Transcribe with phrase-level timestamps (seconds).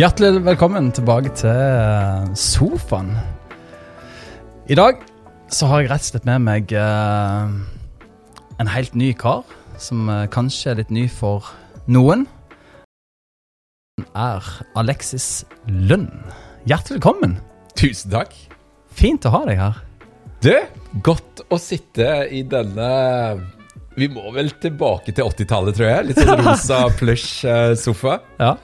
[0.00, 3.10] Hjertelig velkommen tilbake til eh, sofaen.
[4.72, 5.02] I dag
[5.52, 7.50] så har jeg rett og slett med meg eh,
[8.64, 9.42] en helt ny kar,
[9.76, 11.50] som eh, kanskje er litt ny for
[11.84, 12.24] noen.
[14.00, 14.48] Han er
[14.80, 16.08] Alexis Lund.
[16.64, 17.36] Hjertelig velkommen.
[17.76, 18.32] Tusen takk.
[18.96, 19.84] Fint å ha deg her.
[20.40, 20.54] Du,
[21.04, 22.90] godt å sitte i denne
[24.00, 26.12] Vi må vel tilbake til 80-tallet, tror jeg.
[26.14, 28.22] Litt sånn rosa plush eh, sofa.
[28.40, 28.54] Ja.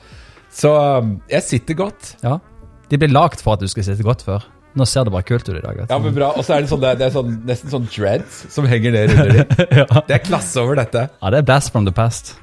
[0.56, 2.14] Så um, jeg sitter godt.
[2.24, 2.38] ja.
[2.86, 4.44] De ble lagd for at du skal sitte godt før.
[4.78, 5.78] Nå ser det bare kult ut i dag.
[5.88, 6.28] Ja, men bra.
[6.36, 9.32] Og så er det, sånn, det er sånn, nesten sånn dreads som henger ned under
[9.32, 9.64] dem.
[9.80, 10.02] ja.
[10.06, 11.06] Det er klasse over dette.
[11.16, 12.36] Ja, det er blast from the past.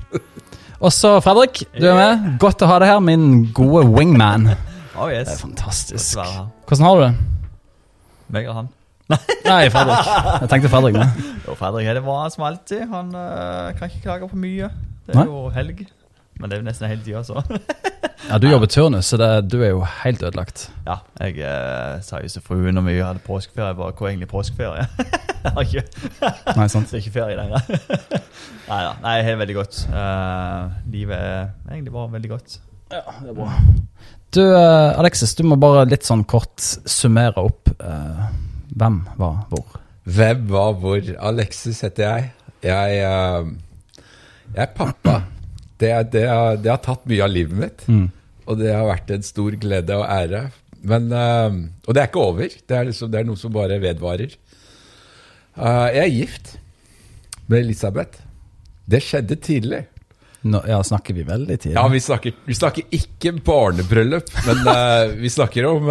[0.84, 2.26] Også Fredrik, du er med.
[2.44, 4.52] Godt å ha deg her, min gode wingman.
[4.94, 6.20] Oh Det er fantastisk.
[6.70, 7.14] Hvordan har du det?
[8.36, 8.68] Meg og han.
[9.48, 10.12] Nei, Fredrik.
[10.44, 11.24] Jeg tenkte Fredrik med.
[11.48, 12.84] Jo, Fredrik er det bra som alltid.
[12.92, 14.70] Han uh, kan ikke klage på mye.
[15.08, 15.26] Det er Nei.
[15.32, 15.82] jo helg.
[16.40, 17.44] Men det er jo nesten hele tida, så.
[18.24, 20.70] Ja, Du jobber turnus, så det, du er jo helt ødelagt.
[20.88, 24.30] ja, jeg eh, sa jo til fruen når vi hadde påskeferie, bare hvor er egentlig
[24.32, 24.86] påskeferie?
[25.44, 25.84] jeg har ikke,
[26.56, 26.88] Nei, sant?
[26.92, 27.60] det er ikke ferie lenger.
[28.70, 28.94] Nei da.
[29.04, 29.82] Nei, helt veldig godt.
[29.92, 32.56] Eh, livet er egentlig bare veldig godt.
[32.96, 33.50] Ja, det er bra.
[34.34, 38.24] Du, eh, Alexis, du må bare litt sånn kort summere opp eh,
[38.72, 39.78] hvem var hvor.
[40.08, 41.12] Hvem var hvor?
[41.34, 42.32] Alexis heter jeg.
[42.72, 43.52] Jeg, eh,
[44.56, 45.20] jeg er pappa.
[45.82, 47.86] Det, det, har- det har tatt mye av livet mitt.
[48.46, 50.44] Og det har vært en stor glede og ære.
[50.84, 51.54] Men, uh,
[51.88, 52.50] og det er ikke over.
[52.68, 54.34] Det er, liksom, det er noe som bare vedvarer.
[55.56, 56.54] Uh, jeg er gift
[57.48, 58.20] med Elisabeth.
[58.90, 59.84] Det skjedde tidlig.
[60.44, 61.78] Nå, ja, snakker vi veldig tidlig?
[61.78, 65.88] Ja, Vi snakker, vi snakker ikke barnebryllup, men uh, vi snakker om,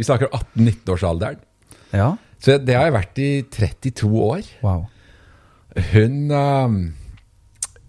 [0.00, 1.38] vi snakker om 18-19-årsalderen.
[1.94, 2.08] Ja?
[2.42, 4.48] Så det har jeg vært i 32 år.
[4.66, 4.88] Wow.
[5.92, 6.16] Hun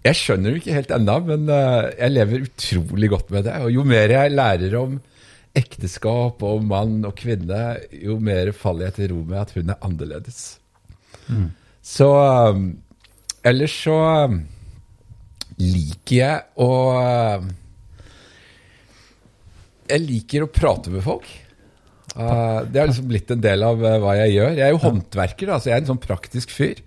[0.04, 3.54] Jeg skjønner det ikke helt ennå, men eh, jeg lever utrolig godt med det.
[3.64, 4.98] Og jo mer jeg lærer om
[5.56, 7.60] ekteskap og mann og kvinne,
[8.04, 10.40] jo mer faller jeg til ro med at hun er annerledes.
[11.80, 12.64] Så eh,
[13.44, 14.36] Ellers så eh,
[15.60, 16.68] liker jeg å
[19.84, 21.26] Jeg liker å prate med folk.
[22.14, 24.54] Det har liksom blitt en del av hva jeg gjør.
[24.56, 26.80] Jeg er jo håndverker, da, så jeg er en sånn praktisk fyr.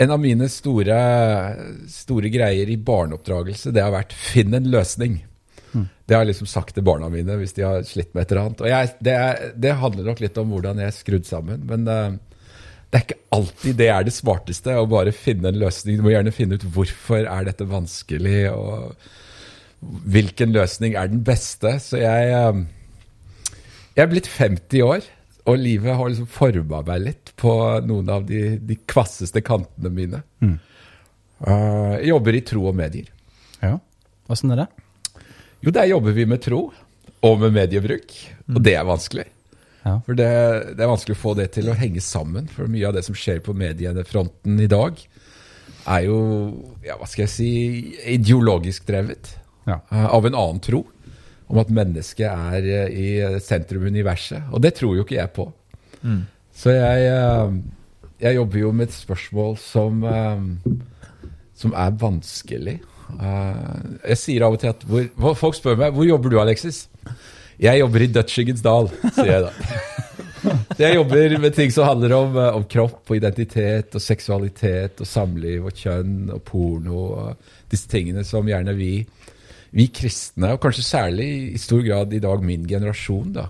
[0.00, 0.98] En av mine store,
[1.92, 5.20] store greier i barneoppdragelse, det har vært 'finn en løsning'.
[6.10, 8.48] Det har jeg liksom sagt til barna mine hvis de har slitt med et eller
[8.48, 8.62] annet.
[8.64, 11.62] Og jeg, det, er, det handler nok litt om hvordan jeg er skrudd sammen.
[11.70, 12.16] Men uh,
[12.90, 16.00] det er ikke alltid det er det smarteste å bare finne en løsning.
[16.00, 18.98] Du må gjerne finne ut hvorfor er dette vanskelig, og
[20.16, 21.76] hvilken løsning er den beste.
[21.84, 23.46] Så jeg, uh,
[23.94, 25.06] jeg er blitt 50 år,
[25.48, 27.52] og livet har liksom forma meg litt på
[27.86, 30.20] noen av de, de kvasseste kantene mine.
[30.42, 33.08] Eh, jeg jobber i tro og medier.
[33.64, 33.78] ja.
[34.30, 34.68] Åssen er det?
[35.64, 36.60] Jo, der jobber vi med tro
[37.26, 38.12] og med mediebruk,
[38.54, 39.24] og det er vanskelig.
[39.82, 39.96] Ja.
[40.06, 40.28] For det,
[40.78, 43.16] det er vanskelig å få det til å henge sammen, for mye av det som
[43.18, 45.00] skjer på mediefronten i dag,
[45.90, 46.20] er jo,
[46.86, 47.50] ja, hva skal jeg si,
[48.14, 49.32] ideologisk drevet
[49.66, 49.80] Ja.
[49.90, 50.84] uh, av en annen tro,
[51.50, 54.46] om at mennesket er eh, i sentrum universet.
[54.54, 55.48] Og det tror jo ikke jeg på.
[56.54, 57.56] Så jeg, eh,
[58.22, 60.86] jeg jobber jo med et spørsmål som, eh,
[61.54, 62.78] som er vanskelig.
[63.10, 66.84] Jeg sier av og til at hvor, Folk spør meg hvor jobber du, Alexis.
[67.60, 68.86] Jeg jobber i Dutchingens dal,
[69.16, 69.50] sier jeg da.
[70.40, 75.08] Så jeg jobber med ting som handler om, om kropp og identitet og seksualitet og
[75.08, 79.02] samliv og kjønn og porno og disse tingene som gjerne vi,
[79.76, 83.48] vi kristne, og kanskje særlig i stor grad i dag min generasjon, da,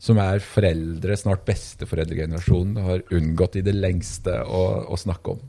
[0.00, 5.44] som er foreldre, snart besteforeldregenerasjonen, har unngått i det lengste å, å snakke om.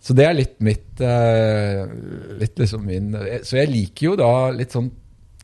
[0.00, 1.82] Så det er litt mitt eh,
[2.40, 3.12] Litt liksom min
[3.44, 4.88] Så jeg liker jo da litt sånn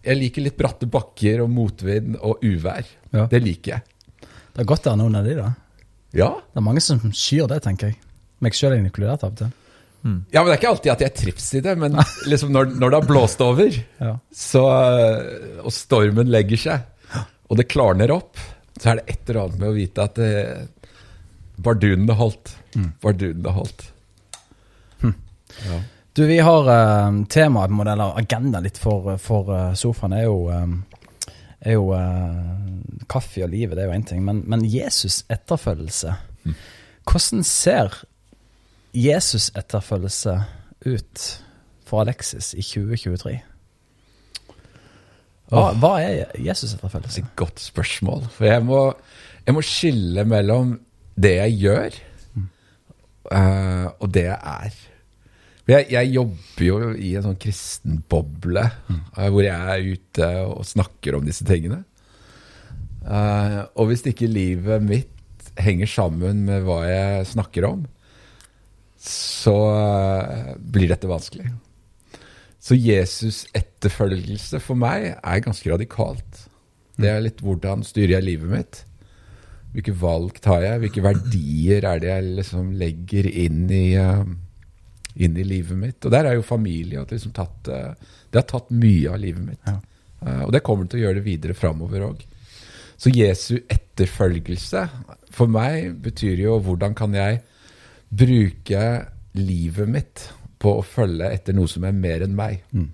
[0.00, 2.88] Jeg liker litt bratte bakker og motvind og uvær.
[3.12, 3.26] Ja.
[3.28, 4.28] Det liker jeg.
[4.56, 5.50] Det er godt det er noen av de, da.
[6.16, 6.30] Ja.
[6.40, 7.98] Det er mange som skyr det, tenker jeg.
[8.44, 9.65] Meg sjøl inkludert av og
[10.06, 10.18] til.
[10.32, 11.98] ja, men det er ikke alltid at jeg trives i det, men
[12.30, 14.12] liksom når, når det har blåst over, Ja.
[14.32, 16.86] så, eh, og stormen legger seg,
[17.50, 18.38] og det klarner opp,
[18.78, 20.30] så er det et eller annet med å vite at det,
[21.66, 22.54] bardunene holdt.
[23.02, 23.86] Bardunene holdt.
[25.64, 25.78] Ja.
[26.12, 30.36] Du, vi har uh, temaet, på eller agendaen litt for, for eh, sofaen, er jo,
[30.52, 31.32] eh,
[31.68, 34.22] er jo eh, kaffe og livet, det er jo én ting.
[34.24, 36.14] Men, men Jesus etterfølgelse.
[37.08, 37.98] Hvordan ser
[38.96, 40.38] Jesus etterfølgelse
[40.88, 41.26] ut
[41.86, 43.36] for Alexis i 2023?
[45.52, 47.22] Hva, hva er Jesus etterfølgelse?
[47.22, 48.24] Et godt spørsmål.
[48.34, 48.80] For jeg må,
[49.46, 50.74] jeg må skille mellom
[51.16, 51.98] det jeg gjør,
[53.36, 54.78] eh, og det jeg er.
[55.66, 60.66] Jeg, jeg jobber jo i en sånn kristen boble, eh, hvor jeg er ute og
[60.66, 61.82] snakker om disse tingene.
[63.06, 67.84] Uh, og hvis ikke livet mitt henger sammen med hva jeg snakker om,
[69.08, 71.48] så eh, blir dette vanskelig.
[72.62, 76.46] Så Jesus' etterfølgelse for meg er ganske radikalt.
[76.98, 78.80] Det er litt hvordan styrer jeg livet mitt?
[79.76, 80.80] Hvilke valg tar jeg?
[80.82, 84.24] Hvilke verdier er det jeg liksom legger inn i, uh,
[85.14, 86.00] inn i livet mitt?
[86.00, 87.92] Og der er jo familie liksom tatt, uh,
[88.32, 89.60] Det har tatt mye av livet mitt.
[89.68, 89.76] Ja.
[90.46, 92.22] Og det kommer til å gjøre det videre framover òg.
[92.96, 94.86] Så Jesu etterfølgelse
[95.36, 97.42] for meg betyr jo hvordan kan jeg
[98.10, 98.82] bruke
[99.36, 100.28] livet mitt
[100.62, 102.62] på å følge etter noe som er mer enn meg.
[102.72, 102.90] Mm.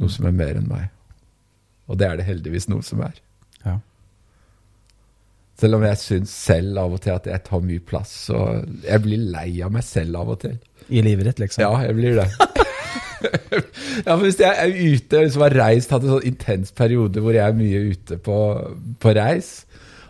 [0.00, 0.88] Noe som er mer enn meg.
[1.86, 3.18] Og det er det heldigvis noe som er.
[3.64, 3.76] Ja.
[5.60, 8.14] Selv om jeg syns selv av og til at jeg tar mye plass.
[8.34, 10.56] Og jeg blir lei av meg selv av og til.
[10.88, 11.64] I livet ditt, liksom?
[11.64, 12.26] Ja, jeg blir det.
[14.06, 17.36] ja, for Hvis jeg er ute liksom har reist, hatt en sånn intens periode hvor
[17.36, 18.38] jeg er mye ute på,
[19.02, 19.54] på reis,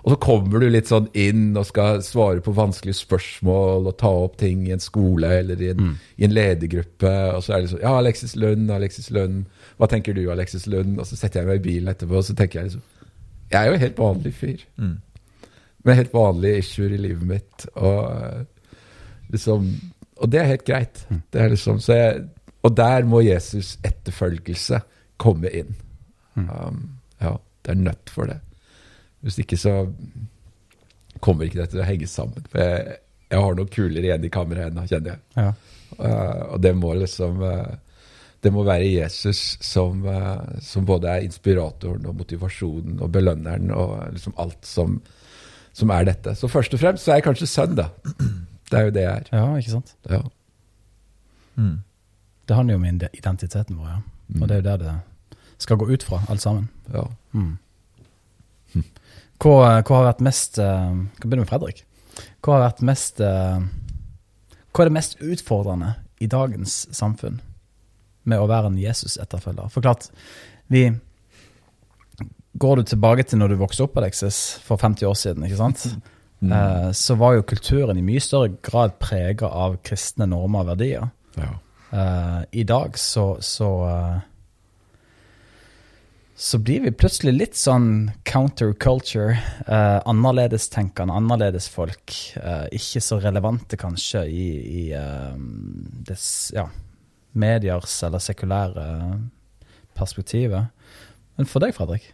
[0.06, 4.06] og så kommer du litt sånn inn og skal svare på vanskelige spørsmål og ta
[4.22, 5.94] opp ting i en skole eller i en, Mm.
[6.16, 9.46] i en ledergruppe, og så er det sånn Ja, Alexis Lund, Alexis Lund.
[9.80, 11.00] Hva tenker du, Alexis Lund?
[11.00, 12.82] Og så setter jeg meg i bilen etterpå, og så tenker jeg liksom
[13.50, 14.62] Jeg er jo en helt vanlig fyr.
[14.78, 14.94] Mm.
[15.84, 17.66] Med helt vanlige issuer i livet mitt.
[17.74, 18.44] Og eh,
[19.34, 19.68] liksom
[20.22, 21.06] Og det er helt greit.
[21.32, 22.22] Det er liksom, så jeg,
[22.62, 24.80] og der må Jesus' etterfølgelse
[25.18, 25.74] komme inn.
[26.36, 28.38] Um, ja, det er nødt for det.
[29.26, 29.80] Hvis ikke så
[31.20, 32.44] kommer ikke det til å henge sammen.
[32.52, 33.00] For jeg,
[33.32, 35.24] jeg har noe kulere igjen i kammeret ennå, kjenner jeg.
[35.34, 35.50] Ja.
[35.96, 37.76] Uh, og det må liksom uh,
[38.42, 43.92] Det må være Jesus som, uh, som både er inspiratoren og motivasjonen og belønneren og
[44.12, 44.98] liksom alt som,
[45.72, 46.34] som er dette.
[46.36, 47.90] Så først og fremst så er jeg kanskje sønn, da.
[48.66, 49.26] Det er jo det jeg er.
[49.30, 49.92] ja, ikke sant?
[50.10, 50.18] Ja.
[51.54, 51.76] Mm.
[52.50, 54.00] Det handler jo om identiteten vår, ja.
[54.26, 54.40] Mm.
[54.40, 54.94] Og det er jo der det
[55.62, 56.66] skal gå ut fra, alt sammen.
[56.92, 57.04] ja.
[57.32, 57.52] Mm.
[59.42, 61.82] Hva, hva har vært mest uh, Kan begynne med Fredrik.
[62.40, 63.60] Hva har vært mest uh,
[64.72, 67.42] Hva er det mest utfordrende i dagens samfunn
[68.26, 69.68] med å være en Jesus-etterfølger?
[69.70, 70.08] For klart,
[70.72, 70.88] vi
[72.56, 75.82] Går du tilbake til når du vokste opp, Alexis, for 50 år siden, ikke sant?
[76.40, 76.52] Mm.
[76.52, 81.10] Uh, så var jo kulturen i mye større grad prega av kristne normer og verdier.
[81.36, 81.52] ja.
[81.86, 83.68] Uh, I dag så så,
[86.38, 89.38] så blir vi plutselig litt sånn counterculture.
[89.64, 92.12] Uh, annerledestenkende, annerledes folk.
[92.36, 94.48] eh, ikke så relevante kanskje i,
[94.82, 95.32] i uh,
[96.10, 96.66] des, ja,
[97.32, 98.84] mediers eller sekulære
[99.96, 100.68] perspektivet.
[101.40, 102.10] Men for deg, Fredrik,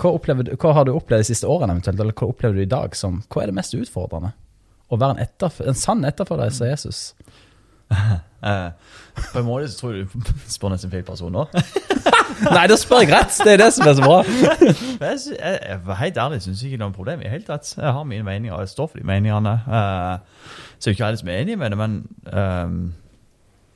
[0.00, 0.12] hva,
[0.44, 2.94] du- hva har du opplevd de siste årene eventuelt, eller hva opplever du i dag
[2.96, 4.34] som Hva er det mest utfordrende?
[4.92, 7.14] Å være en, etterf en sann etterfølger av Jesus?
[8.42, 8.70] Eh,
[9.30, 11.44] på en måte så tror jeg du spør nesten feil person nå.
[12.56, 13.36] Nei, da spør jeg rett!
[13.44, 14.18] Det er det som er så bra.
[14.22, 17.22] Jeg, jeg, jeg, helt ærlig syns ikke det er noe problem.
[17.22, 17.74] i helt rett.
[17.76, 19.54] Jeg har mine meninger, og jeg står for de meningene.
[19.66, 21.96] Uh, så er ikke alle som er enige med det, men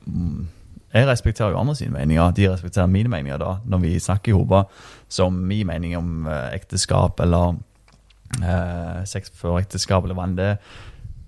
[0.05, 0.47] mm,
[0.93, 2.31] jeg respekterer jo andre sine meninger.
[2.31, 4.63] De respekterer mine meninger da, når vi snakker i hopa,
[5.09, 7.55] som min mening om uh, ekteskap eller
[8.41, 10.53] uh, sex før ekteskap eller hva enn det.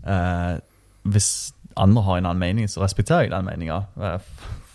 [0.07, 0.57] Eh,
[1.03, 3.81] hvis andre har en annen mening, så respekterer jeg den meninga.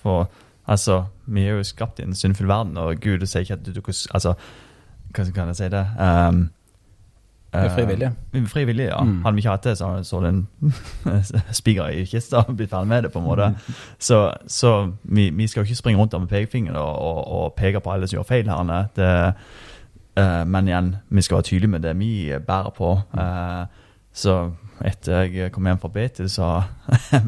[0.02, 0.28] For
[0.66, 3.72] altså, vi er jo skapt i en syndfull verden, og Gud sier ikke at du,
[3.72, 4.34] du Altså,
[5.14, 5.86] hva kan jeg si det?
[6.00, 6.50] Um,
[7.54, 8.10] er.
[8.32, 9.02] Vi er frivillige, ja.
[9.04, 9.22] Mm.
[9.22, 10.46] Hadde vi ikke hatt det, så hadde den
[11.60, 13.54] spiker i kista og blitt ferdig med det, på en måte.
[13.98, 17.54] Så, så vi, vi skal jo ikke springe rundt der med pekefingeren og, og, og
[17.56, 18.86] peke på alle som gjør feil her.
[18.96, 19.34] Det,
[20.20, 23.00] uh, men igjen, vi skal være tydelige med det vi bærer på.
[23.12, 23.66] Uh,
[24.12, 24.50] så
[24.84, 26.48] etter jeg kom hjem fra BT, så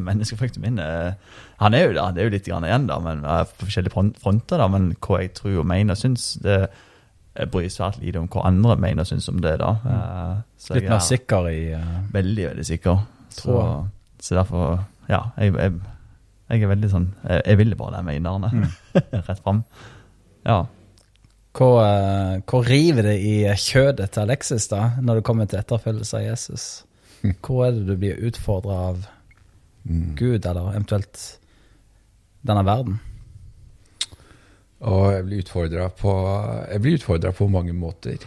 [0.08, 1.14] menneskefrykten min eh,
[1.62, 3.94] Han er jo da, det er jo litt grann igjen, da, men eh, på forskjellige
[4.20, 4.60] fronter.
[4.60, 6.58] da, Men hva jeg tror og mener og syns, det
[7.52, 9.56] bryr svært lite om hva andre mener og syns om det.
[9.62, 9.72] da.
[9.80, 13.02] Eh, så Litt jeg mer er sikker i uh, Veldig, veldig sikker.
[13.36, 13.58] Så,
[14.20, 14.78] så derfor,
[15.10, 15.74] ja, jeg, jeg,
[16.48, 18.64] jeg er veldig sånn Jeg, jeg vil bare de mm.
[19.28, 19.64] Rett fram.
[20.46, 20.62] Ja.
[21.56, 26.26] Eh, hva river det i kjødet til Alexis da, når det kommer til etterfølgelse av
[26.26, 26.64] Jesus?
[27.40, 29.06] Hvor er det du blir utfordra av
[29.86, 30.16] Mm.
[30.18, 31.38] Gud, eller eventuelt
[32.48, 32.98] denne verden?
[34.86, 36.12] Og jeg blir utfordra på,
[37.38, 38.20] på mange måter.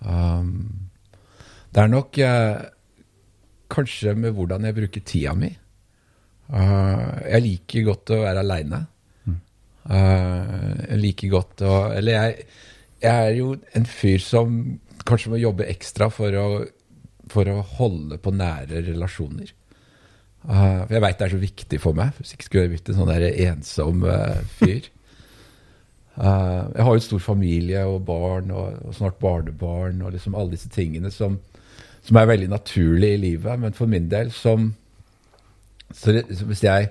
[0.00, 0.88] Um,
[1.72, 2.62] det er nok eh,
[3.72, 5.50] kanskje med hvordan jeg bruker tida mi.
[6.52, 8.82] Uh, jeg liker godt å være aleine.
[9.82, 12.44] Uh, jeg liker godt å Eller jeg,
[13.02, 14.60] jeg er jo en fyr som
[15.08, 16.46] kanskje må jobbe ekstra for å,
[17.32, 19.50] for å holde på nære relasjoner.
[20.42, 22.18] Uh, for jeg veit det er så viktig for meg.
[22.18, 24.88] Hvis ikke skulle jeg blitt en sånn der ensom uh, fyr.
[26.16, 30.34] Uh, jeg har jo en stor familie og barn og, og snart barnebarn og liksom
[30.36, 31.38] alle disse tingene som,
[32.02, 33.62] som, er veldig naturlig i livet.
[33.62, 34.72] Men for min del som
[35.92, 36.88] så det, hvis, jeg,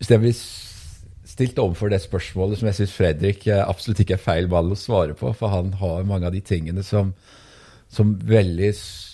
[0.00, 4.48] hvis jeg blir stilt overfor det spørsmålet som jeg syns Fredrik absolutt ikke er feil
[4.50, 7.12] ball å svare på, for han har mange av de tingene som,
[7.86, 8.72] som veldig,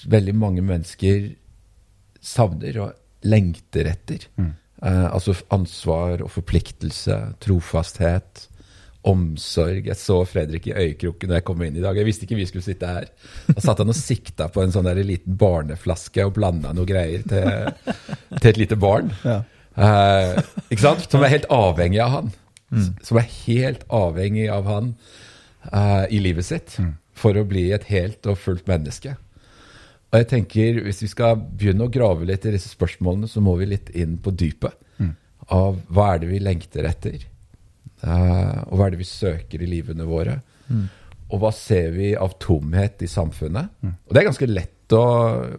[0.09, 1.35] veldig mange mennesker
[2.25, 4.27] savner og lengter etter.
[4.41, 4.53] Mm.
[4.85, 8.49] Uh, altså ansvar og forpliktelse, trofasthet,
[9.05, 9.85] omsorg.
[9.89, 11.97] Jeg så Fredrik i øyekroken da jeg kom inn i dag.
[11.97, 13.09] Jeg visste ikke vi skulle sitte her.
[13.51, 17.25] Da satt han og sikta på en sånn der liten barneflaske og blanda noe greier
[17.29, 17.99] til,
[18.39, 19.13] til et lite barn.
[19.25, 19.43] Ja.
[19.75, 20.41] Uh,
[20.71, 21.07] ikke sant?
[21.11, 22.33] Som er helt avhengig av han.
[22.75, 22.91] Mm.
[23.05, 24.95] Som er helt avhengig av han
[25.71, 26.95] uh, i livet sitt mm.
[27.19, 29.17] for å bli et helt og fullt menneske.
[30.15, 33.57] Og jeg tenker, Hvis vi skal begynne å grave litt i disse spørsmålene, så må
[33.59, 35.15] vi litt inn på dypet mm.
[35.51, 37.25] av hva er det vi lengter etter.
[38.05, 40.39] Uh, og hva er det vi søker i livene våre?
[40.69, 40.87] Mm.
[41.35, 43.75] Og hva ser vi av tomhet i samfunnet?
[43.83, 43.97] Mm.
[44.07, 45.05] Og det er ganske lett å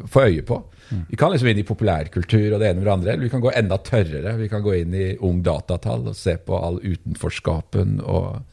[0.07, 0.61] få øye på.
[0.87, 1.03] Mm.
[1.09, 3.11] Vi kan liksom inn i populærkultur og det ene med det andre.
[3.11, 4.37] Eller vi kan gå enda tørrere.
[4.39, 8.45] Vi kan gå inn i ung datatall og se på all utenforskapen og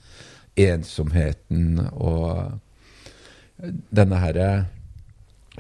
[0.59, 2.59] ensomheten og
[3.95, 4.49] denne herre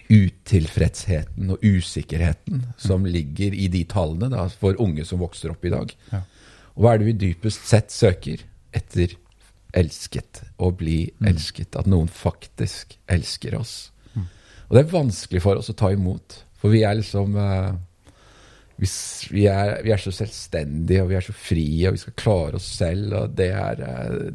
[0.09, 5.73] utilfredsheten og usikkerheten som ligger i de tallene da, for unge som vokser opp i
[5.73, 5.93] dag.
[6.13, 6.23] Ja.
[6.73, 8.45] Og hva er det vi dypest sett søker?
[8.73, 9.13] Etter
[9.77, 10.43] elsket.
[10.57, 11.29] Å bli mm.
[11.29, 11.77] elsket.
[11.77, 13.77] At noen faktisk elsker oss.
[14.15, 14.29] Mm.
[14.69, 16.39] Og det er vanskelig for oss å ta imot.
[16.61, 17.73] For vi er liksom uh,
[18.81, 18.89] vi,
[19.35, 22.61] vi, er, vi, er, så selvstendige, og vi er så frie, og vi skal klare
[22.61, 23.13] oss selv.
[23.19, 24.31] Og det er uh,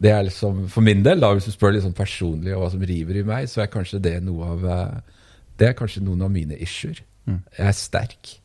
[0.00, 3.20] det er liksom, For min del, da, hvis du spør liksom personlig hva som river
[3.20, 5.16] i meg, så er kanskje det noe av eh,
[5.60, 7.02] det er kanskje noen av mine issuer.
[7.28, 7.40] Mm.
[7.58, 8.36] Jeg er sterk.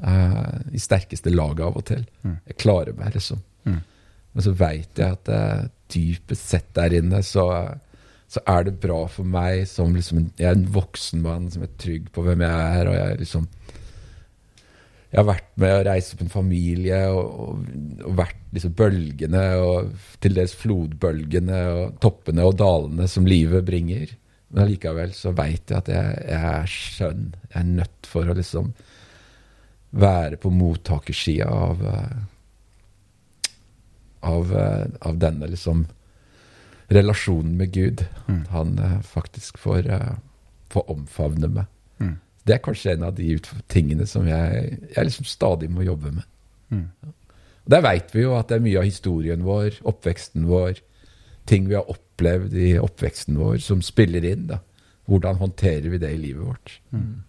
[0.00, 2.04] Uh, I sterkeste laget av og til.
[2.24, 2.36] Mm.
[2.50, 3.40] Jeg klarer meg, liksom.
[3.64, 3.80] Mm.
[4.34, 7.46] Men så veit jeg at uh, dypest sett der inne så,
[8.30, 11.72] så, er det bra for meg som liksom Jeg er en voksen mann som er
[11.80, 13.48] trygg på hvem jeg er, og jeg liksom
[15.10, 17.70] jeg har vært med å reise opp en familie og, og,
[18.06, 19.90] og vært disse bølgene, og
[20.22, 24.12] til dels flodbølgene og toppene og dalene som livet bringer.
[24.50, 27.24] Men allikevel så veit jeg at jeg, jeg, er skjønn.
[27.48, 28.70] Jeg er nødt for å liksom
[29.98, 33.50] være på mottakersida av, eh,
[34.30, 35.88] av, eh, av denne liksom
[36.90, 38.06] relasjonen med Gud.
[38.30, 38.40] Mm.
[38.50, 39.86] Han uh, faktisk får,
[40.70, 41.70] får omfavne meg.
[42.40, 42.46] Mm.
[42.46, 46.28] Det er kanskje en av de tingene som jeg, jeg liksom stadig må jobbe med.
[46.70, 46.86] Mm.
[47.70, 50.80] Der veit vi jo at det er mye av historien vår, oppveksten vår,
[51.46, 54.46] ting vi har opplevd i oppveksten vår, som spiller inn.
[54.50, 54.60] da.
[55.10, 56.80] Hvordan håndterer vi det i livet vårt?
[56.90, 57.22] Mm.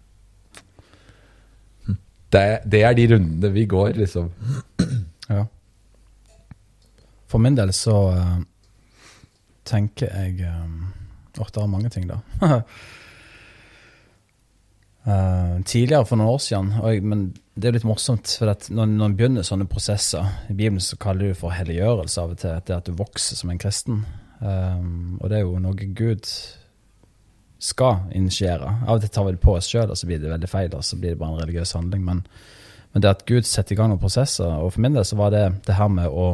[2.32, 4.30] Det, det, er de rundene vi går, liksom.
[5.28, 5.44] Ja.
[7.28, 8.40] For min del så uh,
[9.68, 10.92] tenker jeg um,
[11.38, 12.18] Åh, det er mange ting, da.
[15.02, 17.24] Uh, tidligere, for noen år siden, jeg, men
[17.58, 21.26] det er litt morsomt, for når, når en begynner sånne prosesser I Bibelen så kaller
[21.26, 24.04] du det for helliggjørelse av og til, det at du vokser som en kristen.
[24.38, 26.30] Um, og det er jo noe Gud
[27.62, 28.70] skal initiere.
[28.86, 30.72] Av og til tar vi det på oss sjøl, og så blir det veldig feil,
[30.74, 32.02] og så blir det bare en religiøs handling.
[32.06, 32.24] Men,
[32.92, 35.34] men, det at Gud setter i gang noen prosesser, og for min del så var
[35.34, 36.26] det det her med å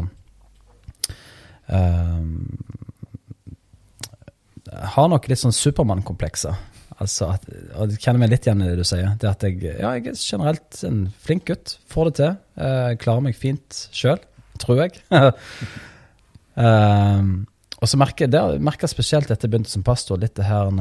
[1.73, 2.33] um,
[4.69, 6.57] Har nok litt sånn Supermann-komplekser.
[6.99, 7.45] Altså at,
[7.79, 9.13] og jeg kjenner meg litt igjen i det du sier.
[9.23, 11.77] Det at jeg, ja, jeg er generelt en flink gutt.
[11.91, 12.33] Får det til.
[12.59, 14.19] Eh, klarer meg fint sjøl,
[14.59, 14.99] tror jeg.
[16.59, 17.31] um,
[17.81, 20.73] og så merker jeg spesielt etter jeg begynte som pastor, litt det her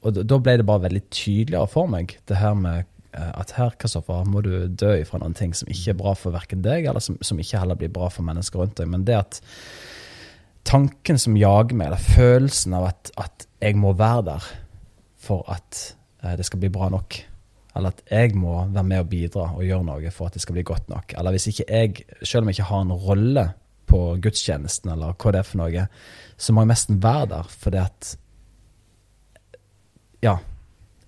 [0.00, 3.76] Og da ble det bare veldig tydeligere for meg, det her med eh, at her,
[3.76, 7.04] Kristoffer, må du dø ifra noen ting som ikke er bra for verken deg, eller
[7.04, 8.88] som, som ikke heller blir bra for mennesker rundt deg.
[8.88, 9.42] Men det at
[10.64, 14.50] tanken som jager meg, eller følelsen av at, at jeg må være der
[15.20, 15.80] for at
[16.24, 17.18] eh, det skal bli bra nok.
[17.76, 20.56] Eller at jeg må være med og bidra og gjøre noe for at det skal
[20.58, 21.14] bli godt nok.
[21.18, 23.46] Eller hvis ikke jeg, selv om jeg ikke har en rolle
[23.90, 25.86] på gudstjenesten, eller hva det er for noe,
[26.40, 28.16] så må jeg nesten være der fordi at
[30.20, 30.36] Ja.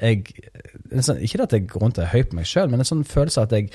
[0.02, 0.25] Jeg,
[0.99, 3.04] sånn, ikke at jeg går rundt og er høy på meg sjøl, men en sånn
[3.07, 3.69] følelse at jeg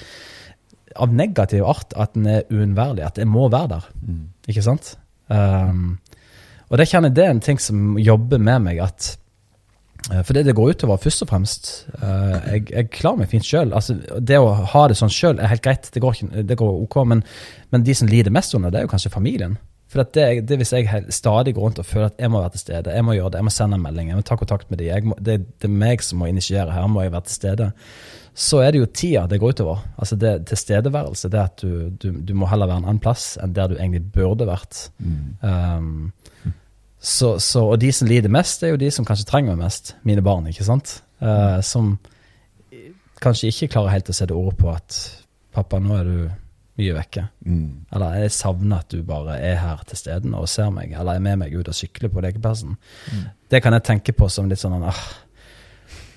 [0.98, 3.06] av negativ art at den er uunnværlig.
[3.06, 3.88] At jeg må være der.
[4.02, 4.26] Mm.
[4.50, 4.96] Ikke sant?
[5.30, 6.00] Um,
[6.68, 8.82] og det kjenner det er en ting som jobber med meg.
[8.84, 9.14] at
[10.08, 13.74] for det det går utover, først og fremst uh, jeg, jeg, klarer meg fint sjøl.
[13.76, 16.78] Altså, det å ha det sånn sjøl er helt greit, det går, ikke, det går
[16.86, 17.24] ok, men,
[17.76, 19.58] men, de som lider mest under det, er jo kanskje familien.
[19.92, 22.64] For det, det hvis jeg stadig går rundt og føler at jeg må være til
[22.64, 24.82] stede, jeg må gjøre det, jeg må sende en melding, jeg må ta kontakt med
[24.84, 27.70] dem, det, det, er meg som må initiere, her må jeg være til stede,
[28.38, 29.80] så er det jo tida det går utover.
[29.98, 31.32] Altså det tilstedeværelse.
[31.34, 34.04] Det at du, du, du må heller være en annen plass enn der du egentlig
[34.14, 34.84] burde vært.
[35.42, 36.12] Um,
[37.00, 39.96] så, så, og de som lider mest, er jo de som kanskje trenger meg mest.
[40.08, 41.02] Mine barn, ikke sant?
[41.22, 41.98] Uh, som
[43.22, 44.98] kanskje ikke klarer helt å sette ord på at
[45.54, 46.18] 'pappa, nå er du
[46.78, 47.28] mye vekke'.
[47.46, 47.86] Mm.
[47.94, 51.20] Eller 'jeg savner at du bare er her til stede og ser meg', eller 'er
[51.20, 52.76] med meg ut og sykler på lekeplassen'.
[53.50, 55.04] Det kan jeg tenke på som litt sånn ah,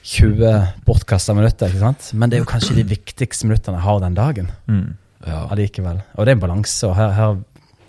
[0.03, 2.11] 20 bortkasta minutter, ikke sant?
[2.15, 4.97] Men det er jo kanskje de viktigste minuttene jeg har den dagen Mm.
[5.27, 5.47] Ja.
[5.51, 6.01] allikevel.
[6.17, 7.37] Og det er en balanse, og her, her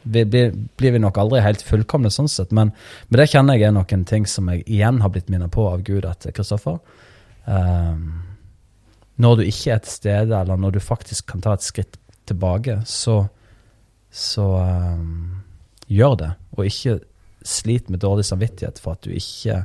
[0.03, 2.74] vi, blir, blir vi nok aldri helt fullkomne sånn sett, men,
[3.10, 5.84] men det kjenner jeg er noen ting som jeg igjen har blitt minnet på av
[5.88, 6.79] Gud at Kristoffer
[7.46, 8.08] um,
[9.22, 12.79] Når du ikke er til stede, eller når du faktisk kan ta et skritt tilbake,
[12.89, 13.22] så,
[14.10, 15.41] så um,
[15.91, 16.31] gjør det.
[16.58, 17.00] Og ikke
[17.46, 19.63] slit med dårlig samvittighet for at du ikke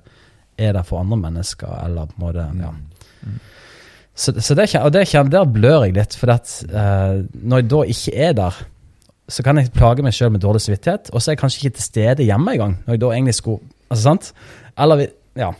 [0.56, 2.72] er der for andre mennesker, eller på en måte ja.
[4.16, 7.80] Så, så det, og det der blør jeg litt, for at, uh, når jeg da
[7.92, 8.60] ikke er der,
[9.28, 11.76] så kan jeg plage meg sjøl med dårlig samvittighet, og så er jeg kanskje ikke
[11.78, 12.76] til stede hjemme engang.
[12.86, 14.32] Når jeg da egentlig skulle Altså, sant?
[14.78, 15.06] Eller
[15.38, 15.52] Ja.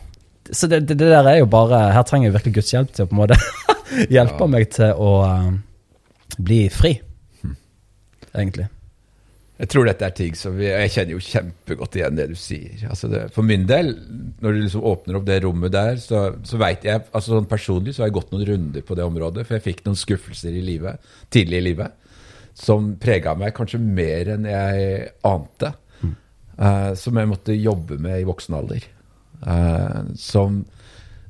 [0.51, 3.03] Så det, det, det der er jo bare Her trenger jeg virkelig Guds hjelp til
[3.03, 3.37] å på en måte
[4.15, 4.47] hjelpe Ja.
[4.47, 5.53] meg til å uh,
[6.39, 6.93] bli fri,
[8.35, 8.67] egentlig.
[9.57, 12.83] Jeg tror dette er ting som vi, Jeg kjenner jo kjempegodt igjen det du sier.
[12.91, 13.93] Altså det, for min del,
[14.43, 17.95] når du liksom åpner opp det rommet der, så, så veit jeg altså sånn Personlig
[17.95, 20.61] så har jeg gått noen runder på det området, for jeg fikk noen skuffelser i
[20.61, 21.01] livet,
[21.33, 21.95] tidlig i livet
[22.57, 25.73] som prega meg kanskje mer enn jeg ante.
[26.57, 28.85] eh, som jeg måtte jobbe med i voksen alder.
[29.45, 30.63] Eh, som,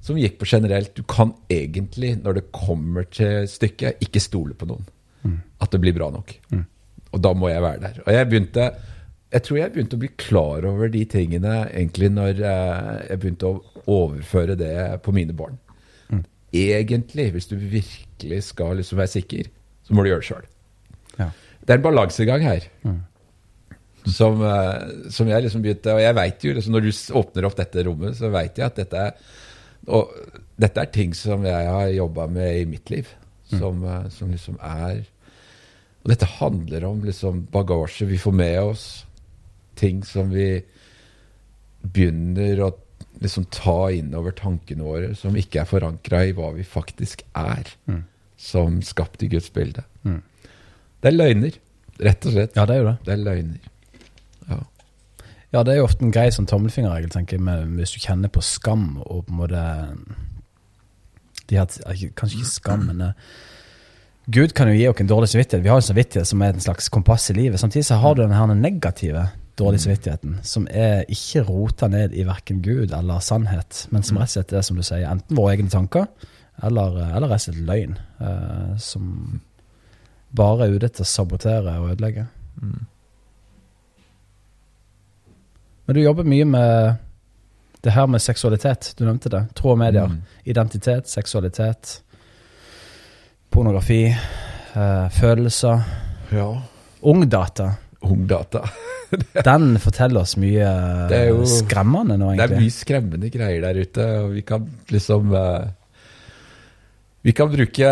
[0.02, 4.70] som gikk på generelt Du kan egentlig, når det kommer til stykket, ikke stole på
[4.70, 4.86] noen.
[5.60, 6.32] At det blir bra nok.
[7.12, 8.00] Og da må jeg være der.
[8.06, 8.70] Og jeg begynte
[9.28, 13.50] jeg tror jeg begynte å bli klar over de tingene egentlig når eh, jeg begynte
[13.50, 13.58] å
[13.92, 15.58] overføre det på mine barn.
[16.56, 19.50] Egentlig, hvis du virkelig skal liksom være sikker,
[19.84, 20.46] så må du gjøre det sjøl.
[21.18, 21.30] Ja.
[21.68, 22.68] Det er en balansegang her.
[24.08, 27.58] Som, eh, som jeg liksom begynte Og jeg vet jo, liksom, når du åpner opp
[27.58, 29.18] dette rommet, så veit jeg at dette er
[29.92, 30.14] Og
[30.56, 33.10] dette er ting som jeg har jobba med i mitt liv.
[33.52, 35.04] Som, eh, som liksom er
[36.04, 38.88] Og dette handler om liksom bagasje vi får med oss.
[39.76, 40.64] Ting som vi
[41.84, 42.72] begynner å
[43.22, 47.70] liksom ta inn over tankene våre, som ikke er forankra i hva vi faktisk er.
[48.38, 49.84] Som skapt i Guds bilde.
[50.04, 50.22] Mm.
[51.02, 51.58] Det er løgner,
[52.04, 52.56] rett og slett.
[52.58, 52.96] Ja, det er jo det.
[53.06, 53.74] Det er løgner.
[54.48, 54.62] Ja.
[55.54, 58.32] Ja, det er jo ofte en grei sånn tommelfingerregel, tenker jeg, med, hvis du kjenner
[58.34, 59.64] på skam og på en måte
[61.48, 61.70] de her,
[62.18, 63.28] Kanskje ikke skam, men eh,
[64.28, 65.64] Gud kan jo gi oss en dårlig samvittighet.
[65.64, 67.62] Vi har en samvittighet som er en slags kompass i livet.
[67.62, 72.26] Samtidig så har du den her negative dårlige samvittigheten, som er ikke rota ned i
[72.28, 75.56] verken Gud eller sannhet, men som rett og slett er, som du sier, enten våre
[75.56, 76.06] egne tanker
[76.68, 79.38] eller, eller rett og slett løgn, Uh, som
[80.36, 82.26] bare er ute til å sabotere og ødelegge.
[85.86, 86.96] Men du jobber mye med
[87.86, 88.94] det her med seksualitet.
[88.98, 89.44] Du nevnte det.
[89.64, 90.10] Og medier.
[90.12, 90.18] Mm.
[90.52, 92.02] Identitet, seksualitet,
[93.54, 95.84] pornografi, eh, følelser.
[96.32, 96.50] ja.
[97.02, 97.76] Ungdata.
[98.02, 98.64] Ungdata.
[99.46, 100.66] Den forteller oss mye
[101.30, 102.50] jo- skremmende nå, egentlig.
[102.50, 105.68] Det er mye skremmende greier der ute, og vi kan liksom eh,
[107.28, 107.88] Vi kan bruke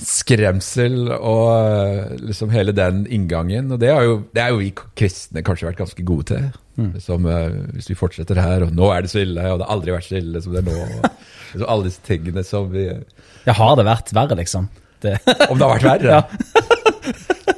[0.00, 5.42] skremsel og eh, liksom hele den inngangen, og det, jo, det er jo vi kristne
[5.44, 6.46] kanskje vært ganske gode til.
[6.80, 9.74] Liksom, eh, hvis vi fortsetter her, og nå er det så ille, og det har
[9.76, 10.86] aldri vært så ille som det er nå.
[10.86, 14.70] Og, liksom alle disse tingene som vi Ja, har det vært verre, liksom?
[15.04, 15.18] Det.
[15.50, 16.22] Om det har vært verre?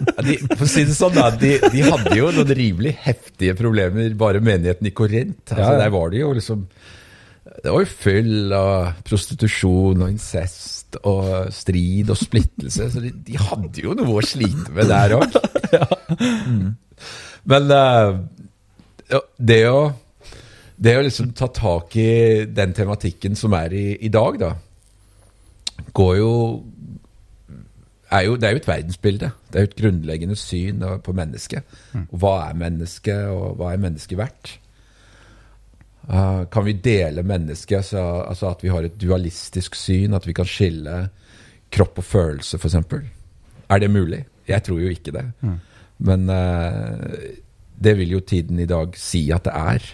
[0.05, 1.29] Ja, de, for å si det sånn, da.
[1.39, 5.39] De, de hadde jo noen rimelig heftige problemer, bare menigheten i Korint.
[5.47, 5.83] Altså, Ja, ja.
[5.85, 6.67] Der var det jo liksom
[7.55, 12.89] Det var jo fyll og prostitusjon og incest og strid og splittelse.
[12.91, 15.39] Så de, de hadde jo noe å slite med der òg.
[17.51, 19.79] Men uh, det å
[20.75, 24.49] det å liksom ta tak i den tematikken som er i, i dag, da,
[25.95, 26.33] går jo
[28.15, 29.31] er jo, det er jo et verdensbilde.
[29.51, 31.77] Det er jo et grunnleggende syn på mennesket.
[32.05, 34.59] Og Hva er mennesket, og hva er mennesket verdt?
[36.05, 40.35] Uh, kan vi dele mennesket, altså, altså at vi har et dualistisk syn, at vi
[40.37, 40.99] kan skille
[41.73, 42.77] kropp og følelse, f.eks.?
[43.73, 44.21] Er det mulig?
[44.49, 45.25] Jeg tror jo ikke det.
[46.05, 47.17] Men uh,
[47.81, 49.91] det vil jo tiden i dag si at det er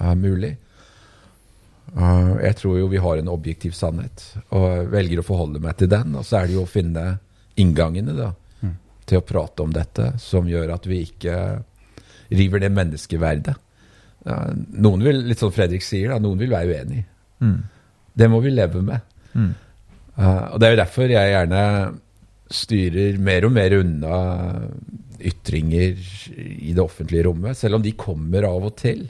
[0.00, 0.54] er mulig.
[1.92, 4.24] Uh, jeg tror jo vi har en objektiv sannhet,
[4.56, 6.14] og velger å forholde meg til den.
[6.16, 7.18] Og så er det jo å finne
[7.60, 8.32] inngangene da,
[9.04, 11.34] til å prate om dette, som gjør at vi ikke
[12.30, 13.58] river det menneskeverdet.
[14.24, 17.04] Noen vil, litt sånn Fredrik sier, da, noen vil være uenig.
[17.40, 17.58] Mm.
[18.20, 19.04] Det må vi leve med.
[19.32, 19.52] Mm.
[20.20, 21.62] Og det er jo derfor jeg gjerne
[22.50, 24.16] styrer mer og mer unna
[25.20, 26.00] ytringer
[26.34, 29.06] i det offentlige rommet, selv om de kommer av og til.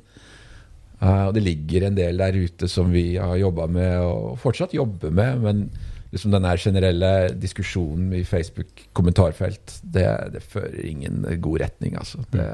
[1.00, 5.14] Og det ligger en del der ute som vi har jobba med og fortsatt jobber
[5.14, 5.40] med.
[5.46, 5.64] Men
[6.12, 12.22] liksom den generelle diskusjonen i Facebook-kommentarfelt, det, det, fører ingen god retning, altså.
[12.34, 12.46] Det,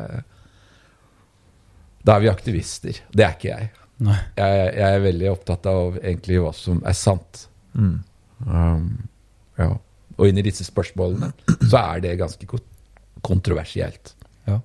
[2.07, 3.01] da er vi aktivister.
[3.11, 3.71] Det er ikke jeg.
[3.97, 7.47] Jeg, jeg, er veldig opptatt av egentlig hva som er sant.
[7.75, 7.97] Mm.
[8.47, 8.91] Um,
[9.59, 9.71] ja.
[10.17, 11.33] Og inn i disse spørsmålene
[11.71, 12.61] så er det ganske
[13.27, 14.15] kontroversielt.
[14.47, 14.61] Ja.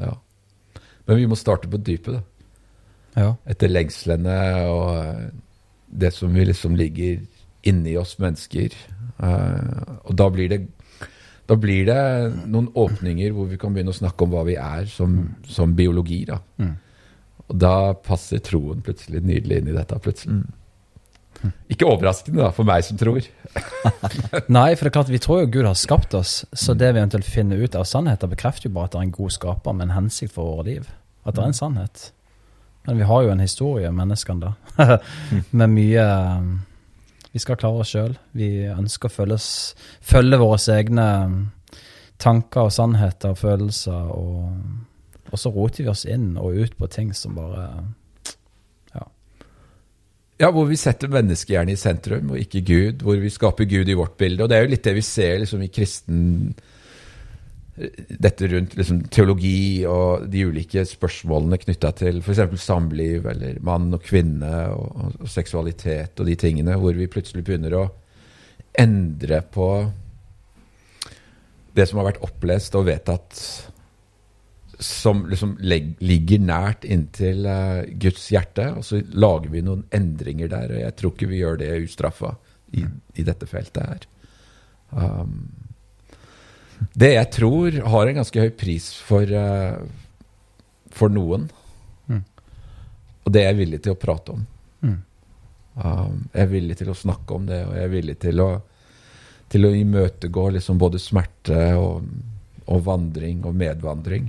[0.00, 0.14] ja.
[1.06, 2.22] Men vi må starte på dypet, da.
[3.16, 3.28] Ja.
[3.48, 5.28] Etter lengslene og eh,
[5.88, 7.22] det som vi liksom ligger
[7.66, 8.74] inni oss mennesker.
[9.16, 10.58] Uh, og da blir det
[11.46, 12.00] da blir det
[12.50, 15.14] noen åpninger hvor vi kan begynne å snakke om hva vi er som,
[15.46, 16.24] som biologi.
[16.26, 16.40] da.
[16.58, 16.74] Mm.
[17.46, 19.98] Og da passer troen plutselig nydelig inn i dette.
[20.02, 20.40] plutselig.
[20.42, 20.66] Mm.
[21.70, 23.24] Ikke overraskende da, for meg som tror.
[24.56, 27.02] Nei, for det er klart vi tror jo Gud har skapt oss, så det vi
[27.02, 29.88] eventuelt finner ut av sannheter, bekrefter jo bare at det er en god skaper med
[29.88, 30.88] en hensikt for våre liv.
[31.26, 32.06] At det er en sannhet.
[32.86, 34.98] Men vi har jo en historie, menneskene, da,
[35.58, 36.06] med mye
[36.38, 36.50] um,
[37.32, 38.14] Vi skal klare oss sjøl.
[38.32, 39.48] Vi ønsker å følges,
[40.00, 41.40] følge våre egne um,
[42.22, 44.12] tanker og sannheter og følelser.
[44.14, 44.85] og
[45.32, 47.66] og så roter vi oss inn og ut på ting som bare
[48.94, 49.04] Ja.
[50.38, 53.02] Ja, hvor vi setter menneskehjernen i sentrum, og ikke Gud.
[53.02, 54.42] Hvor vi skaper Gud i vårt bilde.
[54.44, 56.54] Og det er jo litt det vi ser liksom, i kristen
[57.76, 62.40] Dette rundt liksom, teologi og de ulike spørsmålene knytta til f.eks.
[62.62, 67.44] samliv eller mann og kvinne og, og, og seksualitet og de tingene, hvor vi plutselig
[67.44, 67.82] begynner å
[68.80, 69.68] endre på
[71.76, 73.40] det som har vært opplest og vedtatt
[74.78, 78.68] som liksom ligger nært inntil uh, Guds hjerte.
[78.76, 82.34] Og så lager vi noen endringer der, og jeg tror ikke vi gjør det ustraffa
[82.76, 82.84] i,
[83.16, 84.06] i, dette feltet her.
[84.90, 85.48] Um,
[86.92, 89.80] det jeg tror har en ganske høy pris for, uh,
[90.92, 91.48] for noen,
[92.10, 92.22] mm.
[93.24, 94.46] og det er jeg villig til å prate om.
[94.84, 94.96] Mm.
[95.76, 98.50] Um, jeg er villig til å snakke om det, og jeg er villig til å,
[99.52, 102.04] til å imøtegå liksom både smerte og,
[102.66, 104.28] og vandring og medvandring.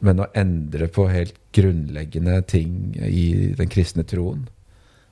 [0.00, 4.46] Men å endre på helt grunnleggende ting i den kristne troen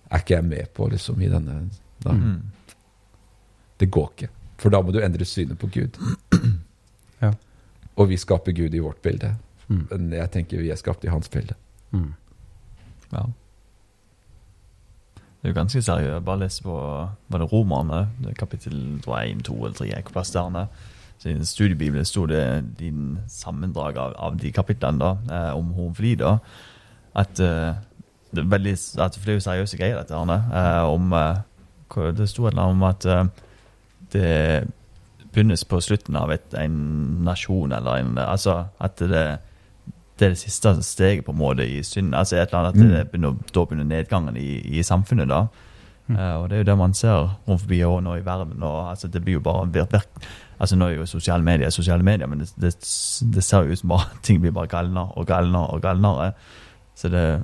[0.09, 1.59] er ikke jeg med på liksom i denne
[2.05, 2.15] da.
[2.15, 2.39] mm.
[3.79, 4.31] Det går ikke.
[4.59, 5.99] For da må du endre synet på Gud.
[7.19, 7.33] Ja.
[7.99, 9.33] Og vi skaper Gud i vårt bilde.
[9.67, 9.81] Mm.
[9.91, 11.57] Men jeg tenker vi er skapt i hans bilde.
[11.91, 12.13] Mm.
[13.11, 13.25] Ja.
[15.17, 16.25] Det er jo ganske seriøst.
[16.27, 18.05] Bare lese på var det Romerne,
[18.39, 19.89] kapittel 1, 2 eller 3.
[20.07, 20.71] Hvor plass der
[21.19, 26.17] så I studiebibelen sto det din sammendrag av, av de kapitlene da, eh, om homofili.
[27.15, 27.75] at eh,
[28.31, 30.15] det er veldig, at for det er jo seriøse greier, dette.
[30.15, 33.31] Arne, eh, om, eh, det sto et eller annet om at
[34.13, 34.69] det
[35.33, 39.39] begynnes på slutten av et, en nasjon, eller en Altså at det,
[40.19, 42.15] det er det siste steget på en måte i synden.
[42.15, 43.11] altså et eller annet, at det mm.
[43.11, 45.29] begynner, Da begynner nedgangen i, i samfunnet.
[45.29, 45.47] da.
[46.11, 48.63] Uh, og Det er jo det man ser rundt forbi nå i verden.
[48.63, 50.03] og altså Det blir jo bare
[50.61, 52.75] Altså Nå er jo sosiale medier sosiale medier, men det, det,
[53.35, 56.33] det ser jo ut som bare ting blir bare galnere og galnere og galnere.
[56.95, 57.43] Så det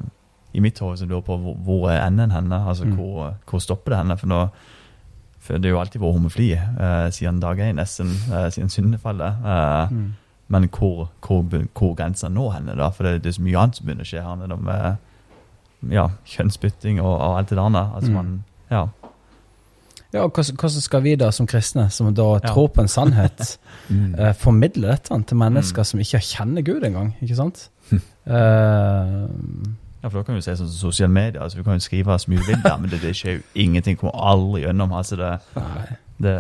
[0.55, 2.69] i mitt hode som lurer på hvor, hvor er enden henne?
[2.69, 2.93] Altså mm.
[2.93, 4.17] hvor, hvor, stopper det henne?
[4.19, 4.49] For nå
[5.45, 9.35] for det er jo alltid vært homofili uh, siden dag én, nesten uh, siden syndefallet.
[9.91, 10.15] Mm.
[10.49, 11.45] Men hvor, hvor,
[11.79, 12.89] hvor grensa nå henne, da?
[12.89, 14.57] For det, det, er så mye annet som begynner å skje her.
[14.57, 17.77] Med ja, kjønnsbytting og, og, alt det der.
[17.77, 18.17] Altså mm.
[18.17, 18.87] man, ja
[20.15, 22.39] ja, og hvordan skal vi da som kristne, som da ja.
[22.47, 23.57] tror på en sannhet,
[23.89, 24.15] mm.
[24.15, 25.89] eh, formidle dette til mennesker mm.
[25.91, 27.17] som ikke kjenner Gud engang?
[27.23, 27.65] ikke sant?
[27.91, 27.99] uh,
[30.03, 31.43] ja, for da kan vi se sånn som sosiale medier.
[31.43, 33.43] altså Vi kan jo skrive så mye vi vil der, men det, det, skjer jo
[33.55, 33.99] ingenting.
[33.99, 34.95] Kommer aldri gjennom.
[34.95, 35.35] altså det,
[36.23, 36.39] det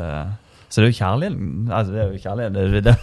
[0.74, 1.68] så det er jo kjærligheten.
[1.72, 2.72] Altså, det er jo kjærligheten.
[2.74, 2.96] Det, det.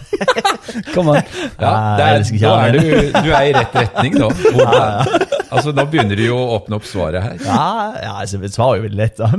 [0.94, 1.22] Kom an.
[1.60, 2.82] Ja, er, da er du,
[3.24, 4.28] du er i rett retning nå.
[4.28, 5.06] Hvordan,
[5.52, 7.36] altså, Da begynner du jo å åpne opp svaret her.
[7.46, 7.66] Ja,
[8.02, 9.30] ja altså, vi svarer jo lett, da.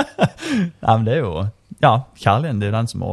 [0.84, 1.34] Nei, men det er jo
[1.80, 3.04] Ja, kjærligheten det er den som,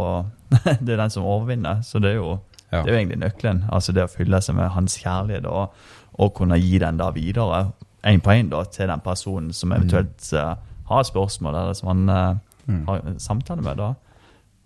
[0.85, 1.83] det er den som overvinner.
[1.87, 2.37] Så det er, jo,
[2.71, 2.81] ja.
[2.81, 3.65] det er jo egentlig nøkkelen.
[3.73, 5.75] Altså det å fylle seg med hans kjærlighet og,
[6.17, 7.67] og kunne gi den da videre,
[8.07, 10.53] én på én, til den personen som eventuelt uh,
[10.87, 13.81] har spørsmål, eller som han uh, har samtale med.
[13.81, 13.93] da.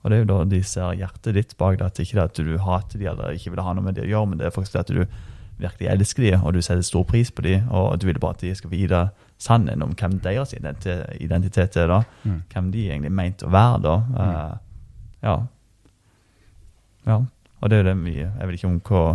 [0.01, 2.41] Og det er jo da de ser hjertet ditt bak det, at ikke det at
[2.41, 4.55] du hater de eller ikke vil ha noe med det å gjøre, men det er
[4.55, 5.03] faktisk at du
[5.61, 8.41] virkelig elsker de, og du setter stor pris på de, og du vil bare at
[8.41, 9.01] de skal vite
[9.41, 12.01] sannheten om hvem deres identitet er, da.
[12.23, 12.41] Mm.
[12.53, 13.95] Hvem de egentlig ment å være, da.
[14.13, 14.57] Uh,
[15.23, 15.35] ja.
[17.07, 17.19] ja.
[17.61, 19.05] Og det er det vi Jeg vet ikke om hva,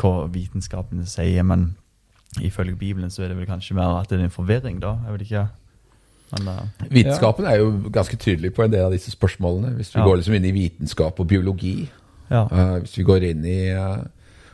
[0.00, 1.74] hva vitenskapen sier, men
[2.40, 4.96] ifølge Bibelen så er det vel kanskje mer at det er en forvirring, da.
[5.06, 5.46] Jeg vet ikke.
[6.32, 9.74] Men uh, Vitenskapen er jo ganske tydelig på en del av disse spørsmålene.
[9.76, 10.06] Hvis vi Ja.
[10.06, 11.90] går liksom inn i vitenskap og biologi,
[12.30, 12.46] ja.
[12.48, 13.96] uh, hvis vi går inn i eh,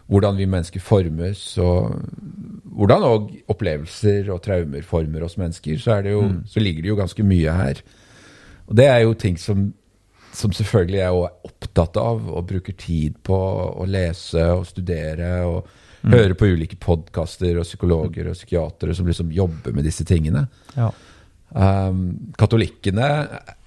[0.09, 1.99] hvordan vi mennesker formes, og
[2.79, 6.92] hvordan òg opplevelser og traumer former oss mennesker, så, er det jo, så ligger det
[6.92, 7.83] jo ganske mye her.
[8.68, 9.66] Og det er jo ting som,
[10.37, 15.35] som selvfølgelig jeg òg er opptatt av og bruker tid på å lese og studere
[15.49, 15.68] og
[16.09, 20.47] høre på ulike podkaster og psykologer og psykiatere som liksom jobber med disse tingene.
[20.77, 20.90] ja.
[21.49, 23.07] Um, katolikkene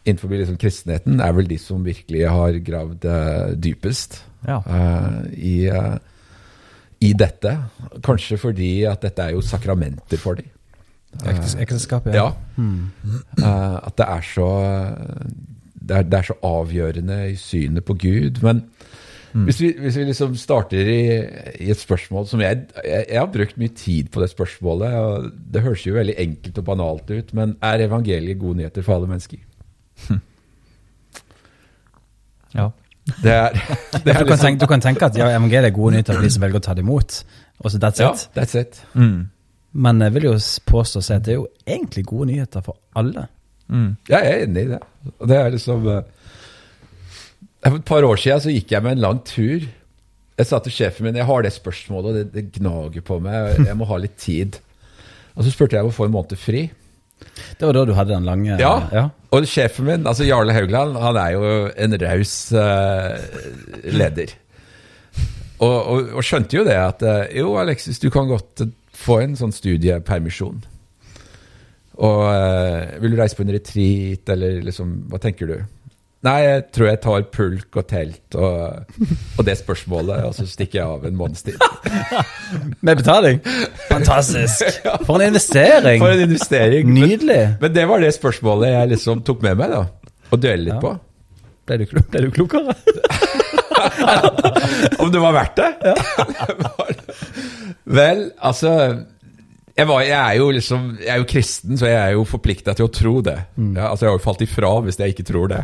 [0.06, 4.60] innenfor liksom kristenheten er vel de som virkelig har gravd uh, dypest Ja.
[4.62, 5.98] uh, i, eh,
[7.02, 7.56] i dette.
[8.06, 10.50] Kanskje fordi at dette er jo sakramenter for dem.
[11.28, 12.14] Ekteskap, ja.
[12.16, 12.28] Ja.
[12.62, 14.50] Eh, at det er så
[15.82, 18.40] det er, det er så avgjørende i synet på Gud.
[18.46, 18.62] Men
[19.32, 21.04] hvis, vi, hvis vi liksom starter i,
[21.64, 25.32] i et spørsmål som jeg, jeg Jeg har brukt mye tid på det spørsmålet, og
[25.54, 29.08] det høres jo veldig enkelt og banalt ut, men er evangeliet gode nyheter for alle
[29.08, 29.40] mennesker?
[32.58, 32.70] ja.
[33.24, 33.54] Det er,
[33.94, 36.18] det Du er kan, liksom tenke, du kan tenke at ja, evangeliet er gode nyheter
[36.18, 37.20] for de som velger å ta det imot.
[37.62, 38.30] Og så that's Ja, it.
[38.38, 38.80] that's it.
[38.96, 39.30] Mm.
[39.74, 40.34] Men jeg vil jo
[40.68, 43.28] påstå si at det er jo egentlig gode nyheter for alle.
[43.72, 43.92] Mm.
[44.10, 44.82] Jeg er enig i det.
[45.20, 46.02] Og det er liksom eh,
[47.64, 49.68] For et par år siden så gikk jeg med en lang tur.
[50.42, 53.62] Jeg sa til sjefen min jeg har det spørsmålet, og det, det gnager på meg.
[53.68, 54.58] Jeg må ha litt tid.
[55.38, 56.66] Og så spurte jeg om å få en måned fri.
[57.58, 58.76] Det var da du hadde den lange Ja.
[58.92, 59.08] ja.
[59.32, 63.16] Og sjefen min, altså Jarle Haugland, han er jo en raus uh,
[63.88, 64.34] leder.
[65.62, 68.64] Og, og, og skjønte jo det at eh, jo, Alexis, du kan godt
[68.98, 70.64] få en sånn studiepermisjon.
[72.02, 75.58] Og uh, vil du reise på en retreat, eller liksom Hva tenker du?
[76.22, 78.86] Nei, jeg tror jeg tar pulk og telt og,
[79.42, 81.58] og det spørsmålet, og så stikker jeg av en måneds tid.
[82.86, 83.40] Med betaling?
[83.88, 84.62] Fantastisk!
[85.08, 85.98] For en investering!
[86.04, 86.86] For en investering.
[86.94, 87.40] Nydelig!
[87.64, 89.82] men det var det spørsmålet jeg liksom tok med meg, da.
[90.32, 90.80] Og duelle litt Ja.
[90.84, 90.92] på.
[91.66, 92.74] Ble du, ble du klokere?
[95.02, 95.72] Om det var verdt det?
[97.98, 98.70] Vel, altså
[99.78, 102.74] jeg, var, jeg er jo liksom Jeg er jo kristen, så jeg er jo forplikta
[102.78, 103.38] til å tro det.
[103.58, 105.62] Ja, altså Jeg har jo falt ifra hvis jeg ikke tror det.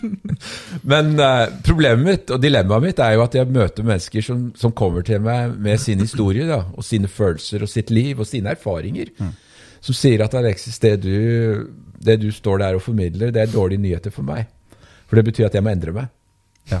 [0.90, 4.72] Men uh, problemet mitt og dilemmaet mitt er jo at jeg møter mennesker som, som
[4.76, 8.54] kommer til meg med sin historie da, og sine følelser og sitt liv og sine
[8.54, 9.12] erfaringer.
[9.84, 11.66] Som sier at Alexis, det du,
[12.00, 14.48] det du står der og formidler, det er dårlige nyheter for meg.
[15.08, 16.10] For det betyr at jeg må endre meg.
[16.70, 16.80] Ja.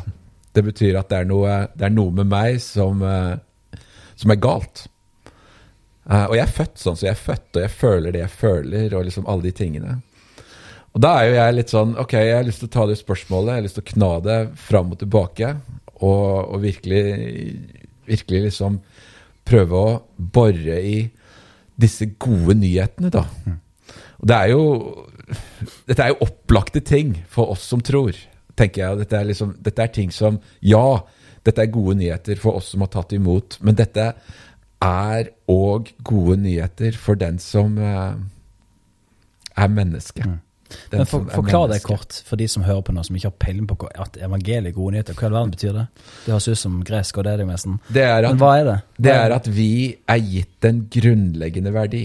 [0.54, 3.78] Det betyr at det er noe, det er noe med meg som, eh,
[4.18, 4.86] som er galt.
[6.08, 8.34] Eh, og jeg er født sånn, så jeg er født, og jeg føler det jeg
[8.40, 9.98] føler, og liksom alle de tingene.
[10.90, 12.96] Og da er jo jeg litt sånn Ok, jeg har lyst til å ta det
[12.98, 15.52] spørsmålet, jeg har lyst til å kna det fram og tilbake,
[16.00, 17.02] og, og virkelig,
[18.08, 18.80] virkelig liksom
[19.46, 20.96] prøve å bore i
[21.80, 23.24] disse gode nyhetene, da.
[24.20, 24.64] Og det er jo
[25.86, 28.16] Dette er jo opplagte ting for oss som tror,
[28.58, 28.98] tenker jeg.
[29.04, 31.04] Dette er, liksom, dette er ting som Ja,
[31.46, 34.10] dette er gode nyheter for oss som har tatt imot, men dette
[34.82, 38.14] er òg gode nyheter for den som eh,
[39.56, 40.22] er menneske.
[40.90, 43.38] Den Men for, Forklar det kort for de som hører på nå, som ikke har
[43.42, 45.14] peiling på hva- at evangeliet er gode nyheter.
[45.18, 45.86] Hva i all verden betyr det?
[46.24, 47.78] Det høres ut som gresk, og det er det jo nesten.
[47.92, 48.76] Det er at Men hva er det?
[49.08, 49.70] Det er at vi
[50.08, 52.04] er gitt en grunnleggende verdi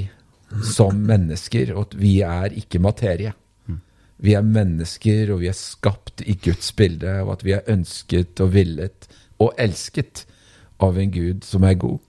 [0.73, 3.33] som mennesker, og at vi er ikke materie.
[4.17, 8.39] Vi er mennesker, og vi er skapt i Guds bilde, og at vi er ønsket
[8.41, 9.07] og villet
[9.43, 10.23] og elsket
[10.79, 11.99] av en Gud som er god.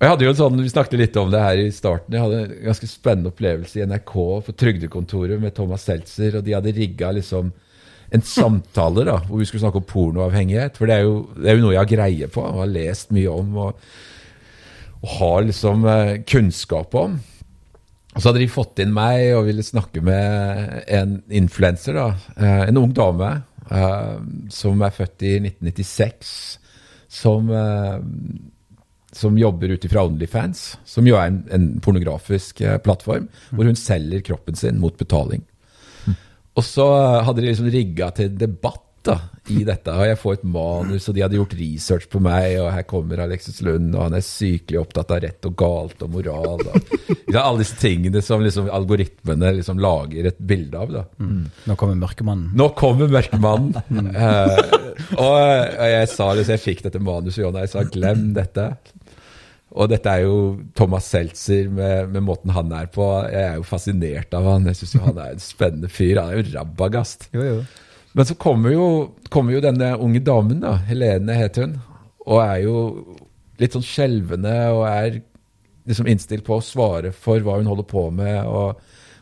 [0.00, 2.14] Og jeg hadde jo en sånn, Vi snakket litt om det her i starten.
[2.16, 4.14] Jeg hadde en ganske spennende opplevelse i NRK
[4.46, 7.50] på Trygdekontoret med Thomas Seltzer, og de hadde rigga liksom
[8.10, 10.78] en samtale da, hvor vi skulle snakke om pornoavhengighet.
[10.80, 13.12] For det er, jo, det er jo noe jeg har greie på og har lest
[13.14, 13.84] mye om og,
[15.00, 17.20] og har liksom eh, kunnskap om.
[18.10, 22.00] Og så hadde de fått inn meg og ville snakke med en influenser.
[22.00, 23.30] Eh, en ung dame
[23.70, 24.16] eh,
[24.50, 26.32] som er født i 1996.
[27.20, 28.00] Som, eh,
[29.12, 33.78] som jobber ut ifra Onlyfans, som jo er en, en pornografisk eh, plattform, hvor hun
[33.78, 35.42] selger kroppen sin mot betaling.
[36.58, 36.86] Og så
[37.24, 39.16] hadde de liksom rigga til debatt da,
[39.48, 39.92] i dette.
[39.94, 43.22] Og jeg får et manus, og de hadde gjort research på meg, og her kommer
[43.24, 46.60] Alexis Lund, og han er sykelig opptatt av rett og galt og moral.
[46.60, 46.90] Og,
[47.30, 50.92] er alle disse tingene som liksom algoritmene liksom lager et bilde av.
[50.98, 51.04] da.
[51.70, 52.52] Nå kommer mørkemannen.
[52.58, 54.12] Nå kommer Mørkemannen.
[54.20, 54.58] uh,
[55.16, 58.72] og, og jeg sa liksom, jeg fikk dette manuset, og jeg sa glem dette.
[59.70, 60.36] Og dette er jo
[60.74, 63.06] Thomas Seltzer med, med måten han er på.
[63.30, 64.66] Jeg er jo fascinert av han.
[64.66, 66.18] Jeg syns han er en spennende fyr.
[66.18, 67.28] Han er jo rabagast.
[67.36, 67.60] Jo, jo.
[68.18, 68.86] Men så kommer jo,
[69.30, 71.76] kommer jo denne unge damen, da, Helene heter hun,
[72.26, 72.80] og er jo
[73.62, 75.20] litt sånn skjelvende og er
[75.86, 78.40] liksom innstilt på å svare for hva hun holder på med.
[78.50, 78.80] og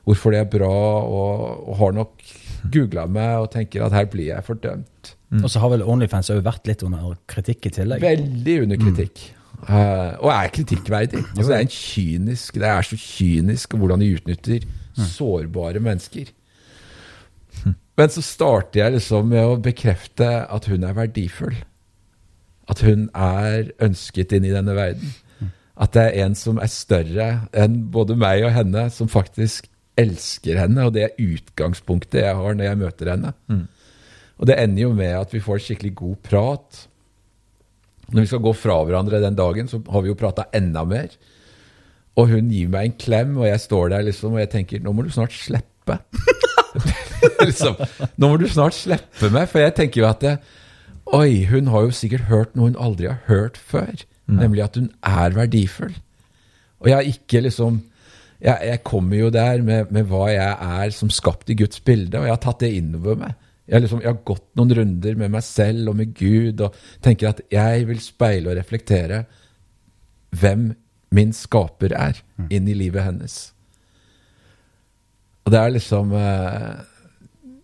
[0.09, 2.29] hvorfor det er bra, og, og har nok
[2.73, 5.15] googla meg og tenker at her blir jeg fordømt.
[5.43, 8.01] Og så har vel Onlyfans òg vært litt under kritikk i tillegg.
[8.01, 9.21] Veldig under kritikk.
[9.67, 11.25] Eh, og er kritikkverdig.
[11.35, 14.67] Altså, det er en kynisk Det er så kynisk hvordan de utnytter
[14.99, 16.31] sårbare mennesker.
[17.99, 21.57] Men så starter jeg liksom med å bekrefte at hun er verdifull.
[22.71, 25.15] At hun er ønsket inn i denne verden.
[25.79, 29.67] At det er en som er større enn både meg og henne, som faktisk
[29.99, 30.87] elsker henne.
[30.87, 33.33] Og det er utgangspunktet jeg har når jeg møter henne.
[34.39, 36.88] Og det ender jo med at vi får skikkelig god prat.
[38.13, 41.13] Når vi skal gå fra hverandre den dagen, så har vi jo prata enda mer.
[42.19, 44.95] Og hun gir meg en klem, og jeg står der liksom, og jeg tenker nå
[44.97, 45.99] må du snart slippe.
[47.49, 47.77] liksom,
[48.17, 50.39] nå må du snart slippe meg, for jeg tenker jo at det,
[51.09, 54.03] Oi, hun har jo sikkert hørt noe hun aldri har hørt før.
[54.29, 55.95] Nemlig at hun er verdifull.
[56.83, 57.81] Og jeg har ikke liksom
[58.39, 62.21] Jeg, jeg kommer jo der med, med hva jeg er som skapt i Guds bilde,
[62.21, 63.33] og jeg har tatt det innover meg.
[63.69, 67.31] Jeg, liksom, jeg har gått noen runder med meg selv og med Gud og tenker
[67.33, 69.23] at jeg vil speile og reflektere
[70.41, 70.71] hvem
[71.15, 72.19] min skaper er,
[72.53, 73.37] inn i livet hennes.
[75.45, 76.73] Og det er liksom eh,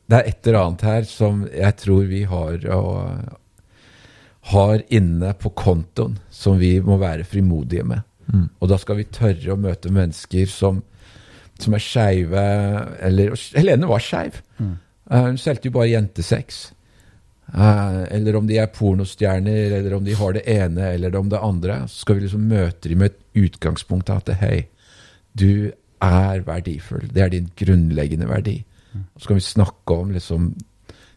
[0.09, 3.41] Det er et eller annet her som jeg tror vi har og
[4.53, 8.05] har inne på kontoen som vi må være frimodige med.
[8.61, 10.83] Og da skal vi tørre å møte mennesker som,
[11.61, 12.45] som er skeive
[13.05, 14.41] eller Helene var skeiv.
[14.61, 14.75] Eh,
[15.11, 16.73] hun solgte jo bare jentesex.
[17.53, 21.43] Eh, eller om de er pornostjerner, eller om de har det ene eller om det
[21.43, 21.83] andre.
[21.89, 24.67] Så skal vi liksom møte dem med et utgangspunkt av at hei,
[25.33, 27.09] du er verdifull.
[27.13, 28.63] Det er din grunnleggende verdi.
[29.17, 30.53] Så skal vi snakke om liksom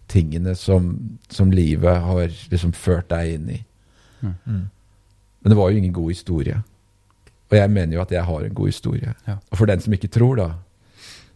[0.10, 0.96] tingene som,
[1.30, 3.60] som livet har liksom ført deg inn i.
[5.42, 6.62] Men det var jo ingen god historie.
[7.52, 9.14] Og jeg mener jo at jeg har en god historie.
[9.28, 9.38] Ja.
[9.52, 10.48] Og for den som ikke tror, da,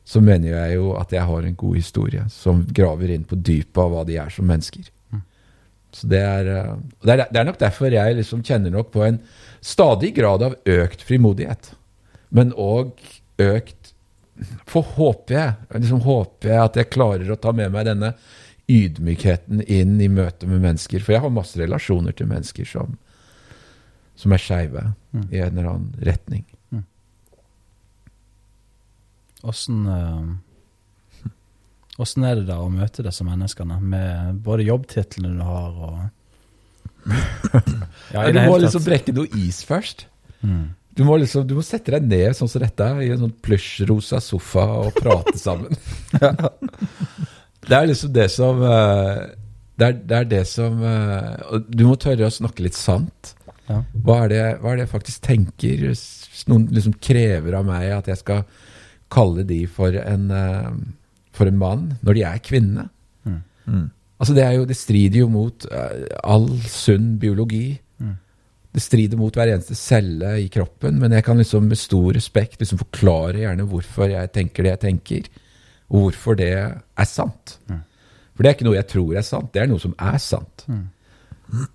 [0.04, 3.80] så mener jeg jo at jeg har en god historie som graver inn på dypet
[3.84, 4.90] av hva de er som mennesker.
[5.92, 9.04] Så det er, eh, det er, det er nok derfor jeg liksom kjenner nok på
[9.06, 9.20] en
[9.62, 11.74] stadig grad av økt frimodighet.
[12.30, 12.96] Men òg
[13.42, 13.78] økt
[14.66, 18.16] For håper jeg, liksom håper jeg at jeg klarer å ta med meg denne
[18.72, 21.04] ydmykheten inn i møte med mennesker.
[21.04, 22.96] For jeg har masse relasjoner til mennesker som,
[24.18, 24.86] som er skeive
[25.30, 26.48] i en eller annen retning.
[29.48, 31.32] Åssen eh,
[32.02, 36.00] Åssen er det da å møte disse menneskene, med både jobbtitlene du har og
[38.14, 40.06] Ja, du må liksom brekke noe is først.
[40.46, 40.72] Mm.
[40.98, 44.20] Du må, liksom, du må sette deg ned sånn som dette, i en sånn plysjrosa
[44.24, 45.78] sofa og prate sammen.
[47.68, 49.22] det er liksom det som eh,
[49.82, 53.34] det er, det er det som eh, Du må tørre å snakke litt sant.
[53.70, 53.80] Ja.
[54.04, 55.88] Hva er det, hva er det jeg faktisk tenker?
[56.52, 58.44] Noen liksom krever av meg at jeg skal
[59.12, 60.72] kalle de for en, eh,
[61.36, 62.90] for en mann, når de er kvinne.
[64.22, 67.80] Altså det, er jo, det strider jo mot eh, all sunn biologi.
[68.72, 72.62] Det strider mot hver eneste celle i kroppen, men jeg kan liksom med stor respekt
[72.62, 75.26] liksom forklare gjerne hvorfor jeg tenker det jeg tenker,
[75.92, 77.58] og hvorfor det er sant.
[78.32, 80.64] For det er ikke noe jeg tror er sant, det er noe som er sant.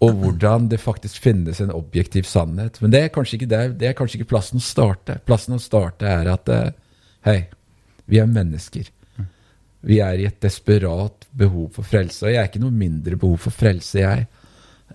[0.00, 2.80] Og hvordan det faktisk finnes en objektiv sannhet.
[2.80, 5.18] Men det er kanskje ikke, der, det er kanskje ikke plassen å starte.
[5.28, 6.70] Plassen å starte er at eh,
[7.26, 7.40] hei,
[8.06, 8.90] vi er mennesker.
[9.86, 12.24] Vi er i et desperat behov for frelse.
[12.26, 14.26] Og jeg er ikke noe mindre behov for frelse, jeg,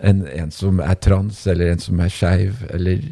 [0.00, 3.04] enn en som er trans, eller en som er skeiv, eller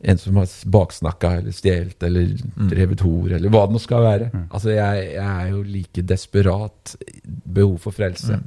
[0.00, 2.34] en som har baksnakka eller stjålet eller
[2.68, 4.26] drevet hor, eller hva det nå skal være.
[4.50, 8.38] Altså, jeg, jeg er jo like desperat behov for frelse.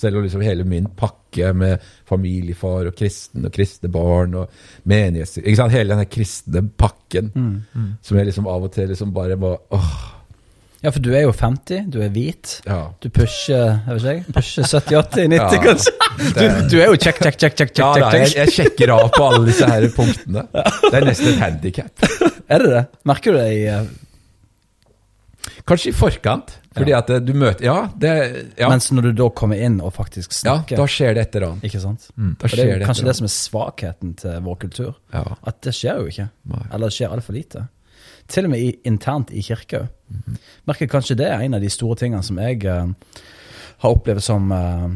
[0.00, 4.50] Selv om liksom hele min pakke med familiefar og kristen og kristne barn og
[4.88, 5.76] sant?
[5.76, 7.32] Hele denne kristne pakken
[8.00, 9.96] som jeg liksom av og til liksom bare må åh,
[10.84, 12.58] ja, for du er jo 50, du er hvit.
[12.68, 12.78] ja.
[13.00, 15.48] Du pusher jeg vet ikke, pusher 70-80-90, Ja.
[15.64, 15.92] kanskje.
[16.36, 19.08] Du, du er jo check, check, check, check, check, Ja, da, jeg, jeg sjekker av
[19.16, 20.44] på alle disse her punktene.
[20.90, 22.04] Det er nesten et handikap.
[22.46, 22.84] Er det det?
[23.08, 23.84] Merker du det i uh...
[25.64, 28.10] Kanskje i forkant, fordi at eh, du møter Ja, det,
[28.60, 31.36] ja, Mens når du da kommer inn og faktisk snakker ja da skjer det et
[31.38, 31.64] eller annet.
[31.68, 32.04] Ikke sant?
[32.10, 34.90] Skjer det er jo det kanskje det som er svakheten til vår kultur.
[35.14, 35.22] Ja.
[35.48, 36.26] At det skjer jo ikke.
[36.52, 36.62] Nei.
[36.70, 37.64] Eller det skjer altfor lite.
[38.28, 39.86] Til og med i, internt i kirka.
[40.08, 40.36] Mhm.
[40.68, 42.88] Merker kanskje det er en av de store tingene som jeg uh,
[43.82, 44.94] har opplevd som, uh,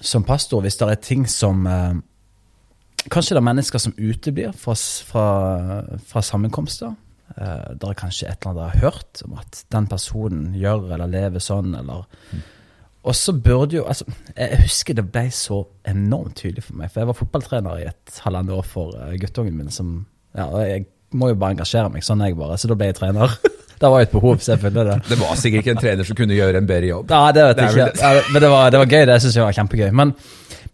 [0.00, 0.62] som pastor.
[0.62, 1.94] Hvis det er ting som uh,
[3.06, 4.74] Kanskje det er mennesker som uteblir fra,
[5.06, 5.26] fra,
[6.08, 6.96] fra sammenkomster.
[7.36, 10.88] Uh, det er kanskje et eller annet dere har hørt om at den personen gjør
[10.96, 12.02] eller lever sånn, eller
[13.06, 16.90] Og så burde jo altså, Jeg husker det ble så enormt tydelig for meg.
[16.90, 20.00] For jeg var fotballtrener i et halvannet år for guttungen min som
[20.34, 20.88] ja, Jeg
[21.18, 22.58] må jo bare engasjere meg, sånn er jeg bare.
[22.60, 23.36] Så da ble jeg trener.
[23.76, 24.84] Det var jo et behov, selvfølgelig.
[24.88, 24.94] det.
[25.10, 27.10] Det var sikkert ikke en trener som kunne gjøre en bedre jobb.
[27.12, 27.88] Ja, det vet jeg ikke.
[28.00, 29.02] Ja, men det var, det var gøy.
[29.10, 29.90] Det syns jeg var kjempegøy.
[30.00, 30.14] Men,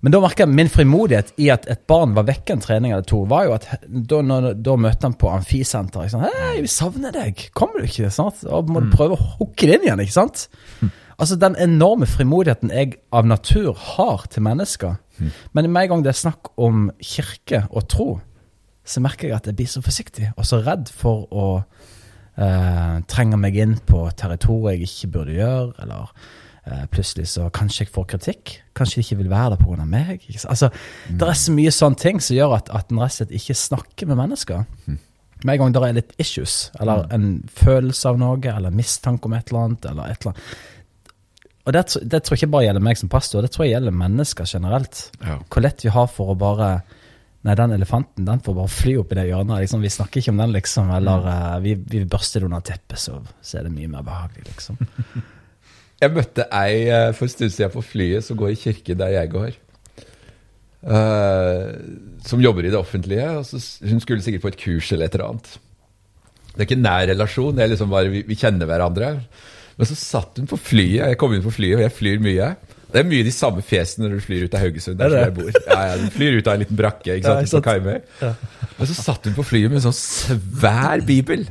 [0.06, 3.02] men da merka jeg min frimodighet i at et barn var vekke en trening eller
[3.10, 6.14] to, var jo at da, når, da møtte han på amfisenteret.
[6.14, 7.48] Sånn, 'Hei, vi savner deg.
[7.58, 8.46] Kommer du ikke?' sant?
[8.46, 10.46] Og må du prøve å hooke det inn igjen, ikke sant?
[11.18, 14.98] Altså Den enorme frimodigheten jeg av natur har til mennesker.
[15.54, 18.08] Men med en gang det er snakk om kirke og tro,
[18.84, 21.46] så merker jeg at jeg blir så forsiktig og så redd for å
[22.36, 26.10] eh, trenge meg inn på territoriet jeg ikke burde gjøre, eller
[26.66, 28.56] eh, plutselig så kanskje jeg får kritikk.
[28.78, 29.86] Kanskje de ikke vil være der pga.
[29.86, 30.26] meg.
[30.42, 30.72] Altså,
[31.08, 33.58] Det er så mye sånne ting som gjør at, at en rett og slett ikke
[33.58, 34.66] snakker med mennesker.
[35.42, 39.34] Med en gang det er litt issues, eller en følelse av noe, eller mistanke om
[39.34, 40.68] et eller annet, eller et eller annet.
[41.62, 43.94] Og det, det tror jeg ikke bare gjelder meg som pastor, det tror jeg gjelder
[43.94, 45.02] mennesker generelt.
[45.22, 45.36] Ja.
[45.46, 46.70] Hvor lett vi har for å bare
[47.42, 49.64] Nei, den elefanten den får bare fly opp i det hjørnet.
[49.64, 50.92] Liksom, vi snakker ikke om den, liksom.
[50.94, 54.46] Eller uh, vi, vi børster det under teppet, så, så er det mye mer behagelig,
[54.52, 54.78] liksom.
[56.02, 59.12] Jeg møtte ei eh, for en stund siden på flyet som går i kirke der
[59.14, 59.52] jeg går.
[60.82, 61.78] Uh,
[62.26, 63.28] som jobber i det offentlige.
[63.38, 65.52] Og så, hun skulle sikkert på et kurs eller et eller annet.
[66.48, 69.12] Det er ikke nær relasjon, det er liksom bare vi, vi kjenner hverandre.
[69.78, 72.50] Men så satt hun på flyet, jeg kom inn på flyet, og jeg flyr mye.
[72.92, 74.98] Det er mye de samme fjesene når du flyr ut av Haugesund.
[75.00, 75.60] der Er som jeg bor.
[75.66, 77.64] Ja, ja, Du flyr ut av en liten brakke ikke Ja, sant, sant.
[77.64, 78.00] på Karmøy.
[78.78, 81.46] Men så satt hun på flyet med en sånn svær bibel.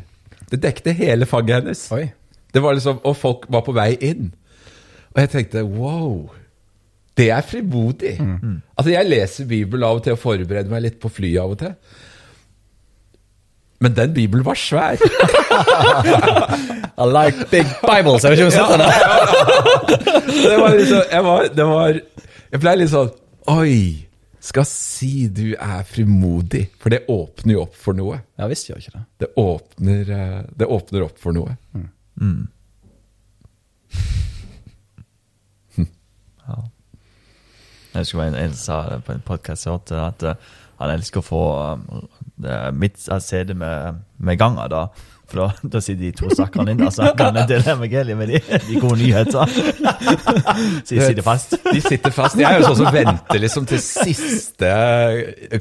[0.51, 1.85] Det dekte hele fanget hennes.
[1.95, 2.11] Oi.
[2.53, 4.33] Det var liksom, Og folk var på vei inn.
[5.15, 6.29] Og jeg tenkte wow,
[7.17, 8.13] det er frimodig.
[8.77, 11.59] Altså Jeg leser Bibelen av og til og forbereder meg litt på flyet av og
[11.59, 11.73] til.
[13.81, 15.01] Men den Bibelen var svær.
[17.01, 18.23] I like big Bibles.
[18.23, 18.85] Jeg vet ikke om du har sett den?
[20.51, 21.99] Det var liksom, jeg var, det var
[22.51, 23.11] Jeg ble litt sånn
[23.51, 24.07] Oi!
[24.41, 26.67] Skal si du er frimodig.
[26.81, 28.21] For det åpner jo opp for noe.
[28.41, 29.03] Ja visst gjør ikke det.
[29.21, 31.53] Det åpner, eh, det åpner opp for noe.
[37.91, 40.51] Jeg husker en, en sa på en podkast jeg hørte, at eh,
[40.81, 41.43] han elsker å få
[41.75, 42.05] um,
[42.43, 44.69] det, jeg ser det med, med ganger.
[44.71, 44.83] da
[45.31, 48.79] For da, da sitter de to stakkerne inne og snakker dele evangeliet med de, de
[48.81, 49.53] gode nyheter.
[50.85, 51.55] Så de sitter fast.
[51.67, 52.39] De sitter fast.
[52.39, 54.71] Jeg er jo sånn som venter liksom til siste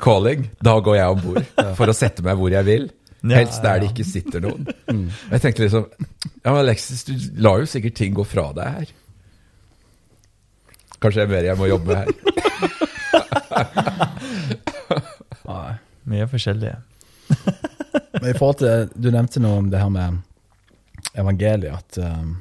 [0.03, 0.49] calling.
[0.65, 2.89] Da går jeg om bord for å sette meg hvor jeg vil.
[3.31, 4.65] Helst der det ikke sitter noen.
[4.89, 5.87] Og Jeg tenkte liksom
[6.41, 7.13] Ja, men Alexis, du
[7.45, 8.89] lar jo sikkert ting gå fra deg her.
[11.01, 12.09] Kanskje det er mer jeg må jobbe her.
[15.51, 15.73] Nei.
[16.09, 16.77] Er forskjellige.
[18.21, 20.21] Men i forhold til, Du nevnte noe om det her med
[21.19, 22.37] evangeliet, at uh,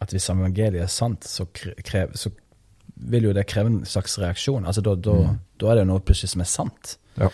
[0.00, 2.30] at hvis evangeliet er sant, så, krev, så
[2.96, 4.66] vil jo det kreve en slags reaksjon.
[4.66, 5.16] Altså Da, da,
[5.60, 6.96] da er det jo noe plutselig som er sant.
[7.16, 7.30] Ja.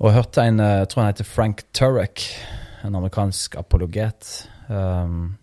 [0.00, 2.24] Og jeg hørte en, eh, jeg tror han heter Frank Turek,
[2.84, 5.36] en amerikansk apologet, um,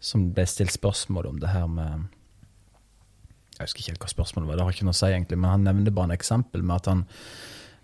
[0.00, 2.06] som ble stilt spørsmål om det her med
[3.56, 5.48] Jeg husker ikke helt hva spørsmålet var, det har ikke noe å si egentlig, men
[5.48, 7.04] han nevnte bare en eksempel med at han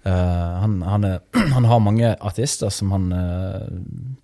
[0.04, 1.22] uh, han, han, er,
[1.56, 3.70] han har mange artister som han uh,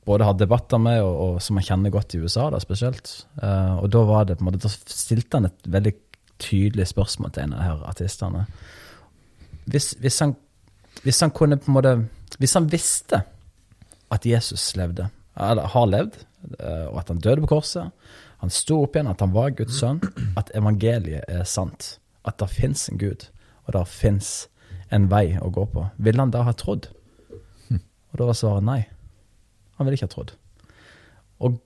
[0.08, 3.14] både har debatter med, og, og som han kjenner godt i USA, da spesielt.
[3.40, 5.94] Uh, og da var det på en måte, da stilte han et veldig
[6.38, 8.44] tydelig spørsmål til en av de her artistene.
[9.68, 10.36] Hvis, hvis, han,
[11.04, 11.90] hvis han kunne på en måte
[12.38, 13.18] Hvis han visste
[14.14, 16.14] at Jesus levde, eller har levd,
[16.60, 17.90] og at han døde på korset,
[18.42, 20.00] han sto opp igjen, at han var Guds sønn,
[20.38, 21.96] at evangeliet er sant,
[22.28, 23.26] at det fins en Gud,
[23.66, 24.48] og det fins
[24.94, 26.90] en vei å gå på, ville han da ha trodd?
[28.08, 28.82] Og da var svaret nei.
[29.76, 30.30] Han ville ikke ha trodd.
[31.44, 31.58] Og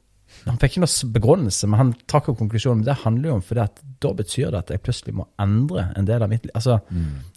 [0.46, 2.80] han fikk ikke noe begrunnelse, men han trakk opp konklusjonen.
[2.82, 5.86] Men det handler jo om fordi at da betyr det at jeg plutselig må endre
[5.98, 6.54] en del av mitt liv.
[6.58, 6.80] Altså,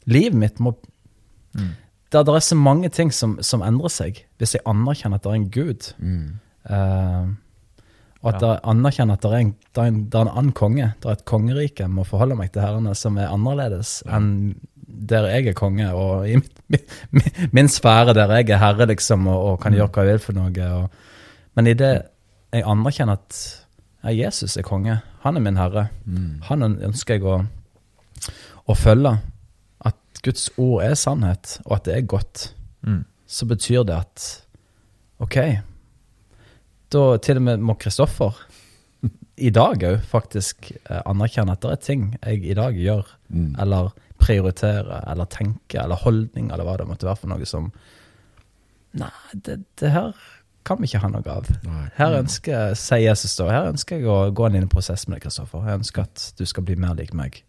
[0.09, 0.73] livet mitt må
[1.55, 5.31] det, det er så mange ting som, som endrer seg hvis jeg anerkjenner at det
[5.31, 5.87] er en gud.
[6.69, 7.25] Eh,
[8.25, 10.53] og at jeg anerkjenner at det er, en, det, er en, det er en annen
[10.57, 10.87] konge.
[11.03, 14.55] Det er et kongerike jeg må forholde meg til herrene som er annerledes enn
[14.85, 16.79] der jeg er konge, og i min,
[17.13, 20.23] min, min sfære der jeg er herre, liksom, og, og kan gjøre hva jeg vil
[20.23, 20.67] for noe.
[20.79, 20.89] Og,
[21.57, 21.91] men i det
[22.53, 23.39] jeg anerkjenner at
[24.05, 25.87] ja, Jesus er konge, han er min herre,
[26.49, 27.39] han ønsker jeg å,
[28.71, 29.15] å følge.
[29.85, 32.51] At Guds ord er sannhet, og at det er godt,
[32.85, 32.99] Mm.
[33.25, 34.23] så betyr det at
[35.19, 35.37] ok,
[36.93, 38.37] da til og med må Kristoffer
[39.35, 43.09] i dag òg faktisk eh, anerkjenne at det er ting jeg i dag gjør,
[43.59, 47.71] eller prioriterer, eller tenker, eller holdning, eller hva det måtte være for noe som
[48.95, 49.09] Nei,
[49.43, 50.13] det, det her
[50.65, 51.49] kan vi ikke ha noe av.
[51.67, 51.81] Nei.
[51.97, 55.17] Her ønsker, sier Jesus da, her ønsker jeg å gå inn i en prosess med
[55.17, 55.65] deg, Kristoffer.
[55.67, 57.41] Jeg ønsker at du skal bli mer lik meg.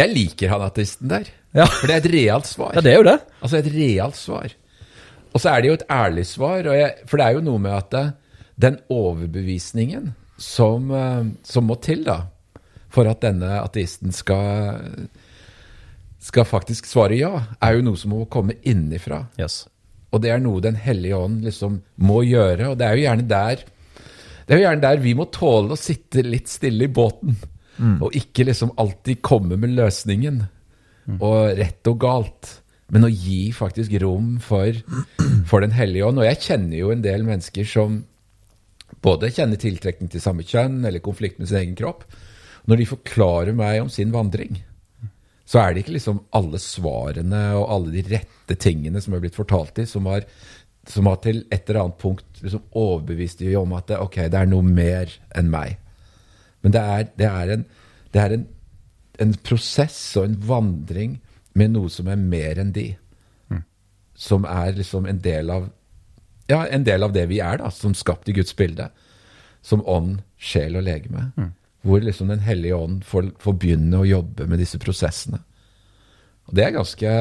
[0.00, 1.30] Jeg liker han ateisten der.
[1.56, 1.68] Ja.
[1.70, 2.74] For det er et realt svar.
[2.74, 3.16] Ja, det er jo det.
[3.40, 4.52] Altså et realt svar.
[5.30, 7.62] Og så er det jo et ærlig svar, og jeg, for det er jo noe
[7.62, 8.04] med at det,
[8.60, 10.10] den overbevisningen
[10.40, 12.22] som, eh, som må til da,
[12.90, 15.06] for at denne ateisten skal,
[16.18, 19.22] skal faktisk svare ja, er jo noe som må komme innifra.
[19.40, 19.62] Yes.
[20.10, 22.72] Og det er noe Den hellige ånd liksom må gjøre.
[22.72, 23.62] Og det er jo gjerne der
[24.50, 27.36] det er jo gjerne der vi må tåle å sitte litt stille i båten.
[28.02, 30.40] Og ikke liksom alltid komme med løsningen.
[31.22, 32.50] Og rett og galt.
[32.90, 34.74] Men å gi faktisk rom for,
[35.50, 36.18] for Den hellige ånd.
[36.18, 38.00] Og jeg kjenner jo en del mennesker som
[39.04, 42.02] både kjenner tiltrekning til samme kjønn eller konflikt med sin egen kropp.
[42.68, 44.58] Når de forklarer meg om sin vandring,
[45.48, 49.38] så er det ikke liksom alle svarene og alle de rette tingene som er blitt
[49.38, 50.26] fortalt til, som har,
[50.86, 54.42] som har til et eller annet punkt liksom overbevist dem om at det, ok, det
[54.42, 55.78] er noe mer enn meg.
[56.62, 57.66] Men det er, det er, en,
[58.14, 58.46] det er en,
[59.24, 61.18] en prosess og en vandring
[61.58, 62.88] med noe som er mer enn de.
[64.20, 65.70] Som er liksom en del av
[66.50, 68.88] ja, en del av det vi er, da, som skapt i Guds bilde.
[69.62, 71.28] Som ånd, sjel og legeme.
[71.86, 75.38] Hvor liksom Den hellige ånd får, får begynne å jobbe med disse prosessene.
[76.48, 77.14] Og det er ganske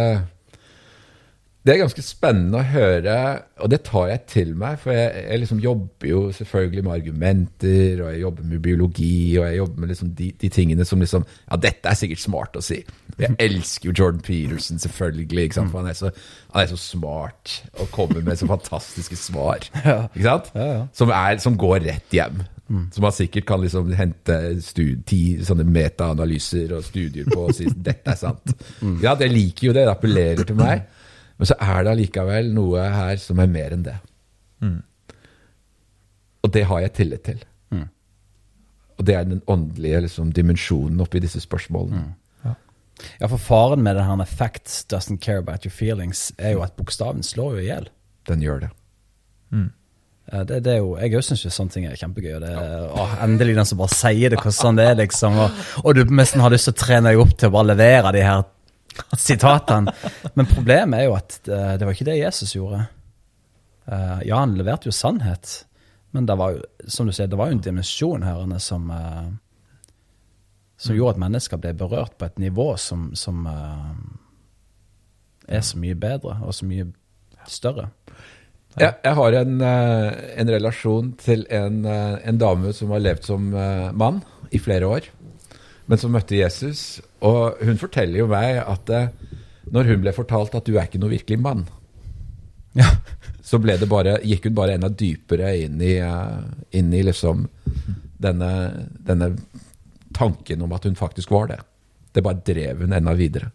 [1.60, 3.16] det er ganske spennende å høre,
[3.60, 4.78] og det tar jeg til meg.
[4.80, 9.44] For jeg, jeg liksom jobber jo selvfølgelig med argumenter, og jeg jobber med biologi, og
[9.44, 12.64] jeg jobber med liksom de, de, tingene som liksom Ja, dette er sikkert smart å
[12.64, 12.80] si.
[13.20, 15.50] Jeg elsker jo Jordan Peterson, selvfølgelig.
[15.56, 16.12] For han er så,
[16.54, 19.66] han er så smart og kommer med så fantastiske svar.
[20.94, 22.44] Som, er, som går rett hjem.
[22.94, 24.36] Som man sikkert kan liksom hente
[25.10, 28.54] ti sånne metaanalyser og studier på og si dette er sant.
[29.02, 29.88] Ja, jeg liker jo det.
[29.88, 30.86] Det appellerer til meg.
[31.40, 33.96] Men så er det allikevel noe her som er mer enn det.
[36.44, 37.42] Og det har jeg tillit til.
[39.00, 42.02] Og det er den åndelige liksom, dimensjonen oppi disse spørsmålene.
[43.20, 46.76] Ja, for faren med denne her 'facts doesn't care about your feelings' er jo at
[46.76, 47.90] bokstaven slår jo i hjel.
[48.28, 48.70] Den gjør det.
[49.52, 49.72] Mm.
[50.30, 52.36] Det, det er jo, jeg syns jo sånne ting er kjempegøy.
[52.36, 52.82] og Det, ja.
[52.94, 55.40] å, endelig den som bare sier det hvordan sånn det er, liksom.
[55.42, 58.14] Og, og du nesten har lyst til å trene deg opp til å bare levere
[58.14, 58.44] de her
[59.18, 59.96] sitatene.
[60.36, 62.84] Men problemet er jo at det, det var ikke det Jesus gjorde.
[63.90, 65.64] Uh, ja, han leverte jo sannhet,
[66.14, 69.26] men det var jo, som du sier, det var jo en dimensjon her som eh,
[70.80, 73.92] som gjorde at mennesker ble berørt på et nivå som, som uh,
[75.50, 76.88] er så mye bedre og så mye
[77.50, 77.90] større.
[78.80, 83.26] Jeg, jeg har en, eh, en relasjon til en, eh, en dame som har levd
[83.26, 83.48] som
[83.98, 84.20] mann
[84.54, 85.08] i flere år,
[85.90, 87.02] men som møtte Jesus.
[87.26, 88.92] Og hun forteller jo meg at
[89.74, 91.66] når hun ble fortalt at du er ikke noe virkelig mann,
[92.78, 92.86] Ja.
[93.42, 95.96] så bare, gikk hun bare enda dypere inn i,
[96.78, 97.48] inn i liksom
[98.22, 98.52] denne,
[99.02, 99.34] denne
[100.20, 101.60] tanken om at hun faktisk var det.
[102.12, 103.52] Det bare drev hun enda videre.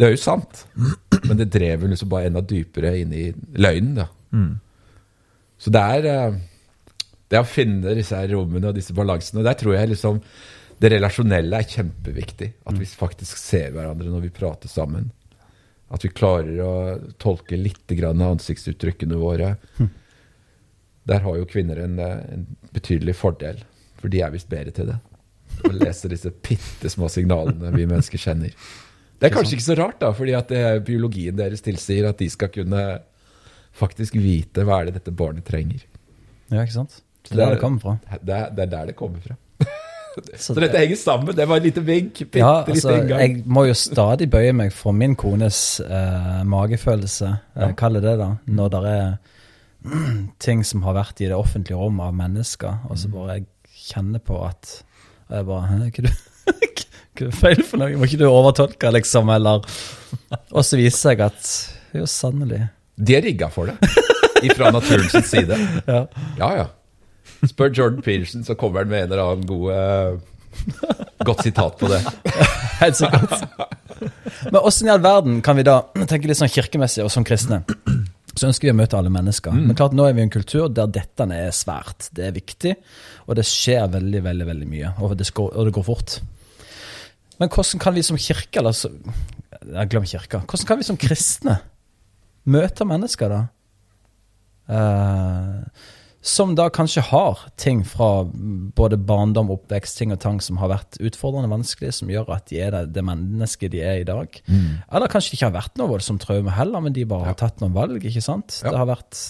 [0.00, 0.64] Det er jo sant,
[1.26, 3.26] men det drev hun liksom bare enda dypere inn i
[3.60, 3.98] løgnen.
[4.00, 4.06] da.
[5.60, 6.38] Så det er eh,
[7.30, 9.44] det å finne disse her rommene og disse balansene.
[9.44, 10.22] Der tror jeg liksom
[10.80, 12.48] det relasjonelle er kjempeviktig.
[12.64, 15.10] At vi faktisk ser hverandre når vi prater sammen.
[15.92, 16.72] At vi klarer å
[17.20, 19.56] tolke litt av ansiktsuttrykkene våre.
[21.10, 23.60] Der har jo kvinner en, eh, en betydelig fordel,
[24.00, 24.98] for de er visst bedre til det.
[25.66, 28.54] Å lese disse bitte små signalene vi mennesker kjenner.
[29.20, 32.28] Det er kanskje ikke så rart, da, fordi at det biologien deres tilsier at de
[32.32, 32.84] skal kunne
[33.76, 35.82] faktisk vite hva er det dette barnet trenger.
[36.50, 37.02] Ja, ikke sant?
[37.28, 37.96] Det er der det kommer fra.
[38.24, 39.36] Det er, det er der det kommer fra.
[40.40, 41.36] Så Så dette henger sammen.
[41.38, 42.18] Det var et lite vink.
[42.34, 47.28] Ja, altså, jeg må jo stadig bøye meg for min kones eh, magefølelse,
[47.60, 49.12] eh, kall det det da, når det er
[50.44, 53.00] ting som har vært i det offentlige rom av mennesker, og Mm.
[53.04, 53.46] så bare jeg
[53.92, 54.82] kjenner på at
[55.30, 56.14] og jeg bare, Hæ, hva er
[57.20, 57.96] hva det feil for noe?
[58.00, 59.62] Må ikke du overtolke, liksom, eller
[60.50, 61.50] Og så viser seg at
[61.94, 62.64] jo, sannelig.
[63.00, 63.76] De er rigga for det,
[64.46, 65.56] ifra naturens side.
[65.90, 66.04] Ja.
[66.38, 66.66] Ja, ja.
[67.48, 70.20] Spør Jordan Peterson, så kommer han med en eller annen god,
[71.24, 72.00] godt sitat på det.
[72.82, 73.32] Helt sikkert.
[74.50, 77.62] Men åssen i all verden kan vi da tenke litt sånn kirkemessig og som kristne?
[78.40, 79.52] Så ønsker vi å møte alle mennesker.
[79.52, 82.06] Men klart nå er vi i en kultur der dette er svært.
[82.16, 82.72] Det er viktig,
[83.26, 84.92] og det skjer veldig, veldig veldig mye.
[85.04, 86.14] Og det, går, og det går fort.
[87.36, 88.88] Men hvordan kan vi som kirke, eller så,
[89.60, 90.40] jeg Glem kirka.
[90.48, 91.58] Hvordan kan vi som kristne
[92.48, 93.42] møte mennesker, da?
[94.70, 95.59] Eh,
[96.20, 98.26] som da kanskje har ting fra
[98.76, 102.60] både barndom, oppvekst, ting og tang som har vært utfordrende vanskelig, som gjør at de
[102.60, 104.36] er det, det mennesket de er i dag.
[104.92, 107.64] Eller kanskje det ikke har vært noe voldsomt traume heller, men de bare har tatt
[107.64, 108.60] noen valg, ikke sant?
[108.60, 108.74] Ja.
[108.74, 109.22] Det har vært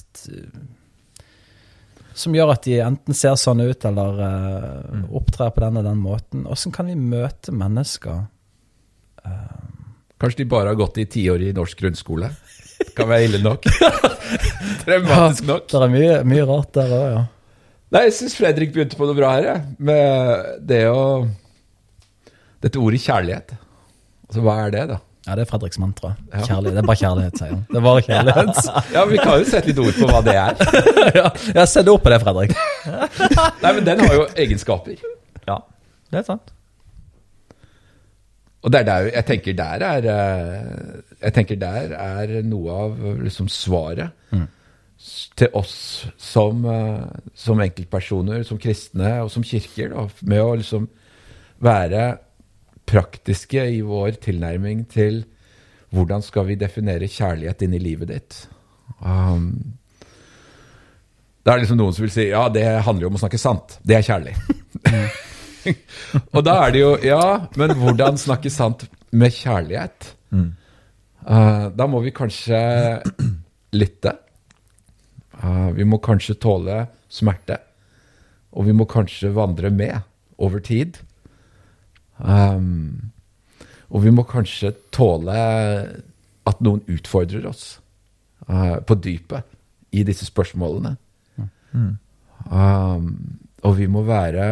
[2.19, 6.03] Som gjør at de enten ser sånn ut, eller eh, opptrer på den og den
[6.03, 6.43] måten.
[6.51, 8.27] Åssen kan vi møte mennesker?
[10.21, 12.29] Kanskje de bare har gått i tiår i norsk grunnskole.
[12.97, 13.67] Kan være ille nok.
[14.85, 15.69] Traumatisk nok.
[15.71, 17.21] Det er mye, mye rart der òg, ja.
[17.91, 19.63] Nei, jeg syns Fredrik begynte på noe bra her, jeg.
[19.83, 21.05] Med det å
[22.61, 23.55] Dette ordet kjærlighet.
[24.29, 24.99] Altså, hva er det, da?
[25.27, 26.11] Ja, det er Fredriks mantra.
[26.31, 26.43] Ja.
[26.45, 26.77] Kjærlighet.
[26.77, 27.65] Det er bare kjærlighet, sier han.
[27.71, 28.61] Det er bare kjærlighet.
[28.95, 30.63] Ja, Vi kan jo sette litt ord på hva det er.
[31.21, 31.27] ja,
[31.57, 32.55] ja, sett ord på det, Fredrik.
[32.87, 35.03] Nei, men den har jo egenskaper.
[35.49, 35.59] Ja,
[36.13, 36.53] det er sant.
[38.61, 43.03] Og det er der, jeg tenker der er eh, Jeg tenker der er noe av
[43.21, 44.47] liksom svaret mm.
[45.37, 45.77] til oss
[46.17, 47.05] som, eh,
[47.37, 50.89] som enkeltpersoner, som kristne og som kirker, da, med å liksom
[51.61, 52.07] være
[52.91, 55.23] praktiske i vår tilnærming til
[55.95, 58.39] hvordan skal vi definere kjærlighet inn i livet ditt.
[59.03, 59.53] Um,
[61.45, 63.79] det er liksom noen som vil si ja, det handler jo om å snakke sant.
[63.87, 64.37] Det er kjærlig.
[66.35, 67.25] Og da er det jo Ja,
[67.61, 70.13] men hvordan snakke sant med kjærlighet?
[70.37, 70.47] Eh,
[71.27, 72.59] da må vi kanskje
[73.81, 74.15] lytte.
[75.43, 77.59] Eh, vi må kanskje tåle smerte.
[78.51, 80.01] Og vi må kanskje vandre med
[80.41, 80.99] over tid.
[82.19, 83.13] Um,
[83.89, 85.37] og vi må kanskje tåle
[86.51, 87.79] at noen utfordrer oss
[88.49, 89.47] uh, på dypet
[89.97, 90.97] i disse spørsmålene.
[92.51, 93.09] Um,
[93.63, 94.47] og vi må være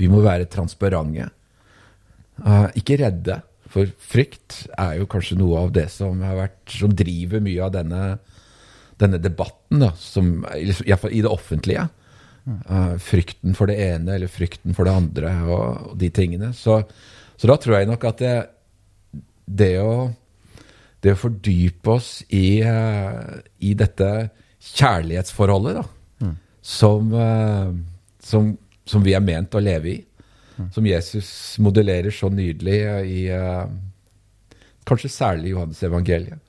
[0.00, 1.28] Vi må være transparente.
[2.40, 3.36] Uh, ikke redde,
[3.74, 7.72] for frykt er jo kanskje noe av det som har vært Som driver mye av
[7.74, 8.02] denne,
[9.02, 11.88] denne debatten, da, som, iallfall i det offentlige.
[12.44, 16.52] Uh, frykten for det ene eller frykten for det andre og, og de tingene.
[16.54, 16.82] Så,
[17.40, 18.34] så da tror jeg nok at det,
[19.48, 19.94] det å
[21.04, 24.08] det å fordype oss i, uh, i dette
[24.74, 26.30] kjærlighetsforholdet, da,
[26.64, 27.68] som, uh,
[28.24, 28.54] som,
[28.88, 29.98] som vi er ment å leve i,
[30.72, 31.28] som Jesus
[31.62, 32.78] modellerer så nydelig
[33.10, 33.64] i eh,
[34.86, 36.40] kanskje særlig Johannes evangeliet,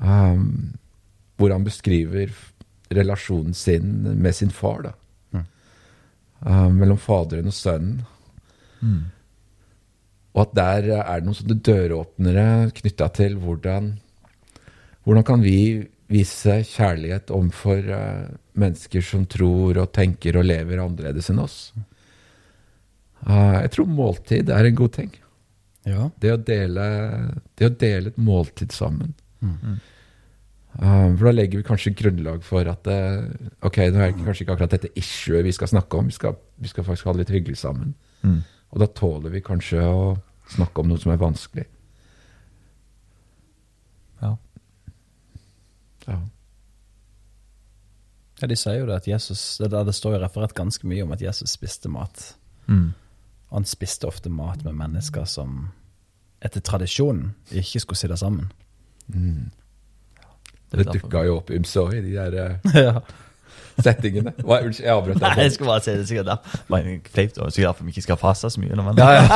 [0.00, 0.76] um,
[1.36, 2.32] hvor han beskriver
[2.94, 3.90] relasjonen sin
[4.22, 4.94] med sin far, da.
[6.46, 8.02] Uh, mellom faderen og sønnen.
[10.36, 13.94] Og at der er det noen sånne døråpnere knytta til hvordan,
[15.08, 18.28] hvordan kan vi vise kjærlighet overfor uh,
[18.60, 21.58] mennesker som tror og tenker og lever annerledes enn oss.
[21.76, 21.95] Eh,
[23.24, 25.12] jeg tror måltid er en god ting.
[25.86, 26.08] Ja.
[26.20, 26.86] Det å dele,
[27.58, 29.14] det å dele et måltid sammen.
[30.76, 33.22] Eh, for da legger vi kanskje grunnlag for at eh,
[33.64, 36.36] ok, nå er det kanskje ikke akkurat dette issuet vi skal snakke om, vi skal,
[36.60, 37.94] vi skal faktisk ha det litt hyggelig sammen.
[38.74, 40.16] Og da tåler vi kanskje å
[40.52, 41.64] snakke om noe som er vanskelig.
[44.20, 44.32] Ja.
[46.06, 46.18] Ja.
[48.42, 51.14] ja, de sier jo det at Jesus Det, det står jo referert ganske mye om
[51.16, 52.34] at Jesus spiste mat.
[52.66, 52.90] Mm.
[53.50, 55.68] Og han spiste ofte mat med mennesker som
[56.44, 58.48] etter tradisjonen ikke skulle sitte sammen.
[59.06, 60.98] Det er Det derfor.
[60.98, 62.56] dukka jo opp ymse òg i de der eh,
[62.88, 63.00] ja.
[63.78, 64.32] settingene.
[64.42, 66.60] Hva, unnskyld, jeg avbrøt Nei, jeg skulle bare si det sikkert der.
[66.68, 68.74] Bare Fleipt, og sikkert derfor vi ikke skal faste så mye.
[68.98, 69.26] Ja, ja.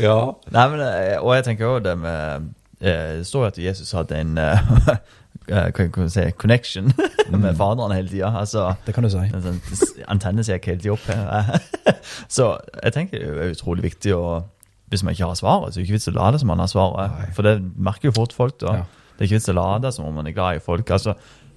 [0.06, 0.18] Ja.
[0.52, 3.92] Nei, men, eh, og jeg tenker også det med eh, Det står jo at Jesus
[3.96, 4.38] hadde en
[5.46, 6.92] kan man si, connection
[7.30, 8.32] med faderen hele tida.
[8.40, 9.22] Altså, Det kan du si.
[9.22, 11.64] en sånn ikke gikk hele tida opp her.
[12.36, 12.50] så
[12.82, 14.26] jeg tenker det er utrolig viktig å
[14.86, 16.70] Hvis man ikke har svaret, så er det ikke vits å late som man har
[16.70, 17.10] svaret.
[17.10, 17.32] Nei.
[17.34, 18.60] For det merker jo fort folk.
[18.60, 18.74] da.
[18.76, 18.84] Ja.
[19.16, 20.90] Det er ikke vits å late som om man er glad i folk.
[20.94, 21.16] altså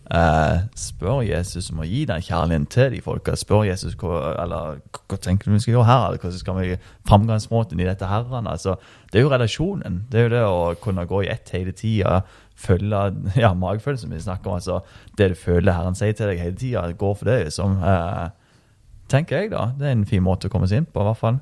[0.09, 3.35] eh, Spør Jesus om å gi den kjærligheten til de folka.
[3.37, 6.79] Spør Jesus hva, eller, hva tenker du vi skal gjøre her, eller hvordan skal vi
[7.09, 8.25] framgangsmåten i dette her?
[8.41, 8.79] Altså,
[9.11, 10.03] det er jo relasjonen.
[10.09, 12.23] Det er jo det å kunne gå i ett hele tida.
[12.60, 13.03] Følge
[13.43, 14.60] ja, magefølelsen vi snakker om.
[14.60, 14.82] altså
[15.18, 17.39] Det du føler Herren sier til deg hele tida, går for det.
[17.47, 17.80] liksom.
[17.84, 18.28] Eh,
[19.10, 19.72] tenker jeg, da.
[19.78, 21.39] Det er en fin måte å komme seg inn på, i hvert fall.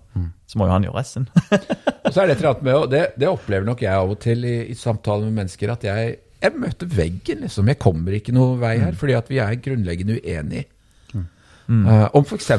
[0.47, 1.28] Så må jo han gjøre resten.
[2.07, 4.55] Og så er det et med, det, det opplever nok jeg av og til i,
[4.72, 7.68] i samtaler med mennesker, at jeg, jeg møter veggen, liksom.
[7.68, 10.70] Jeg kommer ikke noe vei her, fordi at vi er grunnleggende uenige.
[11.68, 12.51] Eh, om f.eks.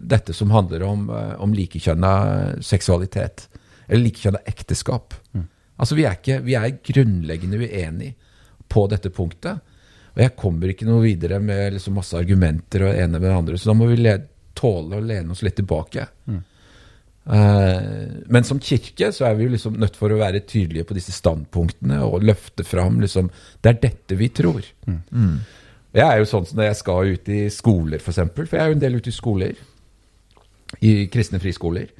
[0.00, 2.12] dette som handler om, uh, om likekjønna
[2.64, 3.46] seksualitet,
[3.86, 5.14] eller likekjønna ekteskap.
[5.78, 8.14] Altså, vi er, ikke, vi er grunnleggende uenige
[8.68, 9.62] på dette punktet.
[10.16, 13.36] Og jeg kommer ikke noe videre med liksom masse argumenter og det ene med det
[13.36, 14.16] andre, så da må vi le,
[14.58, 16.08] tåle å lene oss litt tilbake.
[17.28, 17.78] Eh,
[18.26, 21.12] men som kirke så er vi jo liksom nødt for å være tydelige på disse
[21.14, 23.28] standpunktene og løfte fram liksom
[23.60, 24.64] Det er dette vi tror.
[25.98, 28.58] Jeg er jo sånn som når jeg skal ut i skoler, f.eks., for, eksempel, for
[28.58, 29.60] jeg er jo en del ute i skoler.
[30.84, 31.92] I kristne friskoler.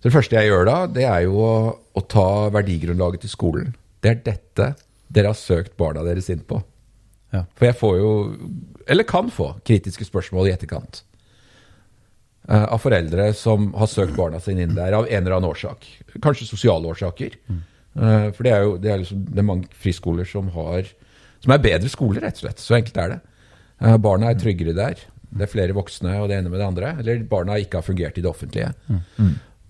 [0.00, 3.74] Så det første jeg gjør da, det er jo å, å ta verdigrunnlaget til skolen.
[4.00, 4.68] Det er dette
[5.12, 6.62] dere har søkt barna deres inn på.
[7.34, 7.44] Ja.
[7.58, 8.12] For jeg får jo,
[8.90, 11.02] eller kan få, kritiske spørsmål i etterkant.
[12.48, 15.84] Uh, Av foreldre som har søkt barna sine inn der av en eller annen årsak.
[16.22, 17.36] Kanskje sosiale årsaker.
[17.94, 20.88] Uh, for det er jo det er, liksom, det er mange friskoler som har
[21.40, 22.58] Som er bedre skoler, rett og slett.
[22.60, 23.20] Så enkelt er det.
[23.80, 24.98] Uh, barna er tryggere der.
[25.30, 26.96] Det er flere voksne og det ene med det andre.
[27.00, 28.72] Eller barna ikke har fungert i det offentlige.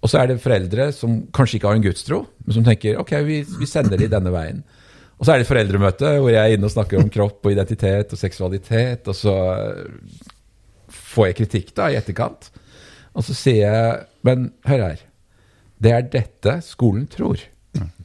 [0.01, 3.13] Og så er det foreldre som kanskje ikke har en gudstro, men som tenker ok,
[3.27, 4.63] vi, vi sender de denne veien.
[5.21, 7.53] Og så er det et foreldremøte hvor jeg er inne og snakker om kropp og
[7.53, 9.35] identitet og seksualitet, og så
[11.13, 12.49] får jeg kritikk da i etterkant.
[13.13, 15.01] Og så sier jeg Men hør her.
[15.81, 17.41] Det er dette skolen tror.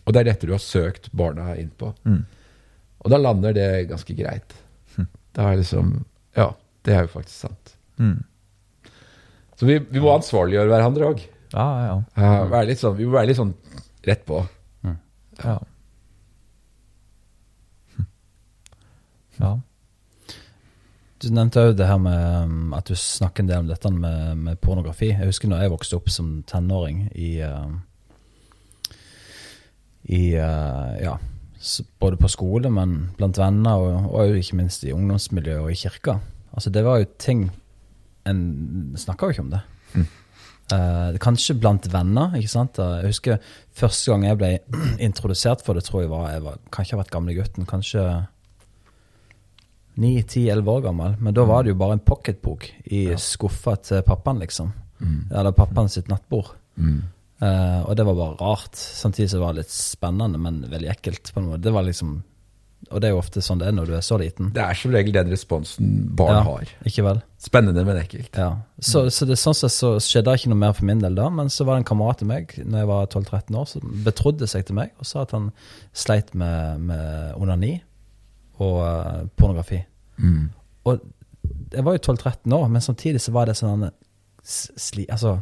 [0.05, 1.93] Og det er dette du har søkt barna inn på.
[3.05, 4.55] Og da lander det ganske greit.
[5.35, 6.49] Da er liksom Ja,
[6.83, 7.75] det er jo faktisk sant.
[9.59, 11.23] Så vi, vi må ansvarliggjøre hverandre òg.
[11.55, 12.33] Ja, ja, ja.
[12.43, 13.53] Uh, være litt sånn, vi må være litt sånn
[14.05, 14.41] rett på.
[14.85, 15.55] ja.
[19.39, 19.53] ja.
[21.23, 24.41] Du nevnte òg det her med um, at du snakker en del om dette med,
[24.45, 25.13] med pornografi.
[25.13, 27.71] Jeg husker når jeg vokste opp som tenåring i uh,
[30.11, 31.15] I uh, Ja,
[32.03, 36.19] både på skole, men blant venner, og, og ikke minst i ungdomsmiljøet og i kirka.
[36.51, 37.49] Altså, det var jo ting
[38.25, 39.63] En snakka jo ikke om det.
[40.73, 42.79] Eh, kanskje blant venner, ikke sant.
[42.79, 43.37] Eh, Jeg husker
[43.71, 44.49] første gang jeg ble
[45.07, 48.05] introdusert for det, tror jeg var Jeg var, kanskje jeg vært gamle gutten, kanskje
[49.97, 51.15] 9-10-11 år gammel.
[51.23, 54.73] Men da var det jo bare en pocketbok i skuffa til pappaen, liksom.
[55.31, 56.49] Eller pappaen sitt nattbord.
[56.79, 58.75] Eh, og det var bare rart.
[58.75, 61.31] Samtidig så var det litt spennende, men veldig ekkelt.
[61.33, 61.61] på en måte.
[61.67, 62.17] Det var liksom
[62.91, 64.51] Og det er jo ofte sånn det er når du er så liten.
[64.55, 66.73] Det er som regel den responsen barn Ja, har.
[66.87, 67.21] Ikke vel?
[67.41, 68.29] Spennende, men ekkelt.
[68.37, 68.51] Ja.
[68.79, 71.27] Så, så det, sånn sett så skjedde det ikke noe mer for min del da,
[71.33, 74.49] men så var det en kamerat av meg når jeg var 12-13 år, som betrodde
[74.51, 75.49] seg til meg og sa at han
[75.97, 77.75] sleit med, med onani
[78.63, 79.81] og uh, pornografi.
[80.85, 81.03] Og
[81.73, 83.89] jeg var jo 12-13 år, men samtidig så var det sånn
[84.45, 85.39] sli, Altså,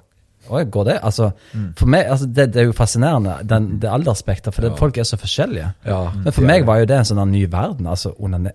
[0.50, 1.00] oi, går det?
[1.04, 1.32] Altså,
[1.80, 5.08] For meg, altså, det, det er jo fascinerende, den, det alderspektret, for det, folk er
[5.08, 5.72] så forskjellige.
[5.88, 7.88] Ja, Men for meg var jo det en sånn ny verden.
[7.88, 8.52] Altså, under,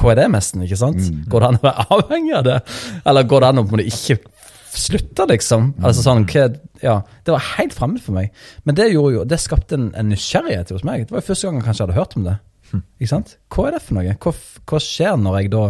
[0.00, 0.28] hva er det?
[0.32, 1.00] Nesten, ikke sant?
[1.30, 2.58] Går det an å være avhengig av det?
[3.04, 4.18] Eller går det an å ikke
[4.70, 5.72] slutte, liksom?
[5.82, 6.46] Altså sånn, hva,
[6.82, 8.30] ja, Det var helt fremmed for meg.
[8.64, 11.06] Men det gjorde jo, det skapte en, en nysgjerrighet hos meg.
[11.06, 12.36] Det var jo første gang jeg kanskje hadde hørt om det.
[13.00, 13.36] Ikke sant?
[13.50, 14.16] Hva er det for noe?
[14.22, 14.32] Hva,
[14.70, 15.64] hva skjer når jeg da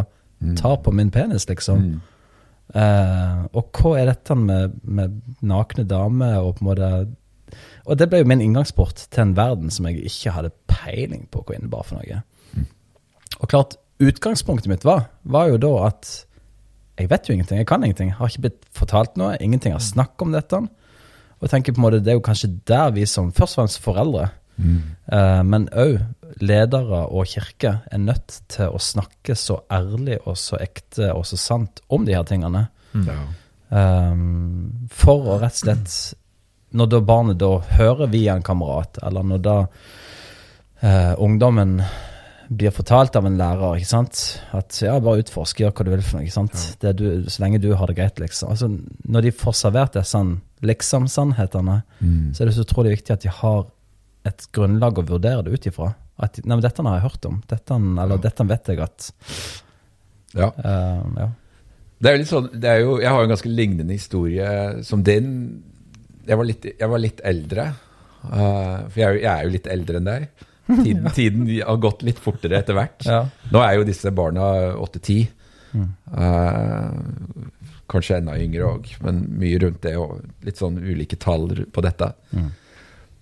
[0.60, 1.86] tar på min penis, liksom?
[2.70, 6.90] Eh, og hva er dette med, med nakne damer og på en måte
[7.90, 11.42] Og det ble jo min inngangsport til en verden som jeg ikke hadde peiling på
[11.42, 12.20] hva innebar for noe.
[13.40, 16.12] Og klart, utgangspunktet mitt var, var jo da at
[17.00, 18.12] jeg vet jo ingenting, jeg kan ingenting.
[18.12, 20.60] Jeg har ikke blitt fortalt noe, ingenting har snakk om dette.
[20.60, 23.62] Og jeg tenker på en måte, det er jo kanskje der vi som først og
[23.62, 24.28] fremst foreldre,
[24.60, 25.96] eh, men òg
[26.44, 31.38] ledere og kirke, er nødt til å snakke så ærlig og så ekte og så
[31.40, 32.66] sant om de her tingene.
[33.06, 33.18] Ja.
[33.70, 35.92] Um, for å rett og slett
[36.74, 41.76] Når da barnet da hører via en kamerat, eller når da uh, ungdommen
[42.50, 44.20] blir fortalt av en lærer, ikke sant
[44.58, 46.64] at ja, bare utforsk, gjør hva du vil for noe, ikke sant.
[46.82, 48.50] Det er du, så lenge du har det greit, liksom.
[48.50, 48.68] Altså,
[49.06, 50.22] når de får servert disse
[50.66, 51.76] liksom-sannhetene,
[52.34, 53.68] så er det så utrolig viktig at de har
[54.26, 55.92] et grunnlag å vurdere det ut ifra.
[56.20, 57.38] At nei, men dette har jeg hørt om.
[57.48, 59.12] Dette, eller dette vet jeg at
[60.36, 60.50] Ja.
[60.56, 61.30] Uh, Ja.
[62.00, 65.02] Det er jo litt sånn, det jo, Jeg har jo en ganske lignende historie som
[65.04, 65.32] din.
[66.26, 67.66] Jeg var litt, jeg var litt eldre.
[68.24, 70.46] Uh, for jeg jeg er jo litt eldre enn deg.
[70.70, 73.04] Tiden, tiden har gått litt fortere etter hvert.
[73.04, 73.24] Ja.
[73.52, 74.48] Nå er jo disse barna
[74.78, 75.28] 8-10.
[75.74, 76.90] Eh,
[77.90, 79.96] kanskje enda yngre òg, men mye rundt det.
[79.98, 82.12] Og litt sånn ulike tall på dette.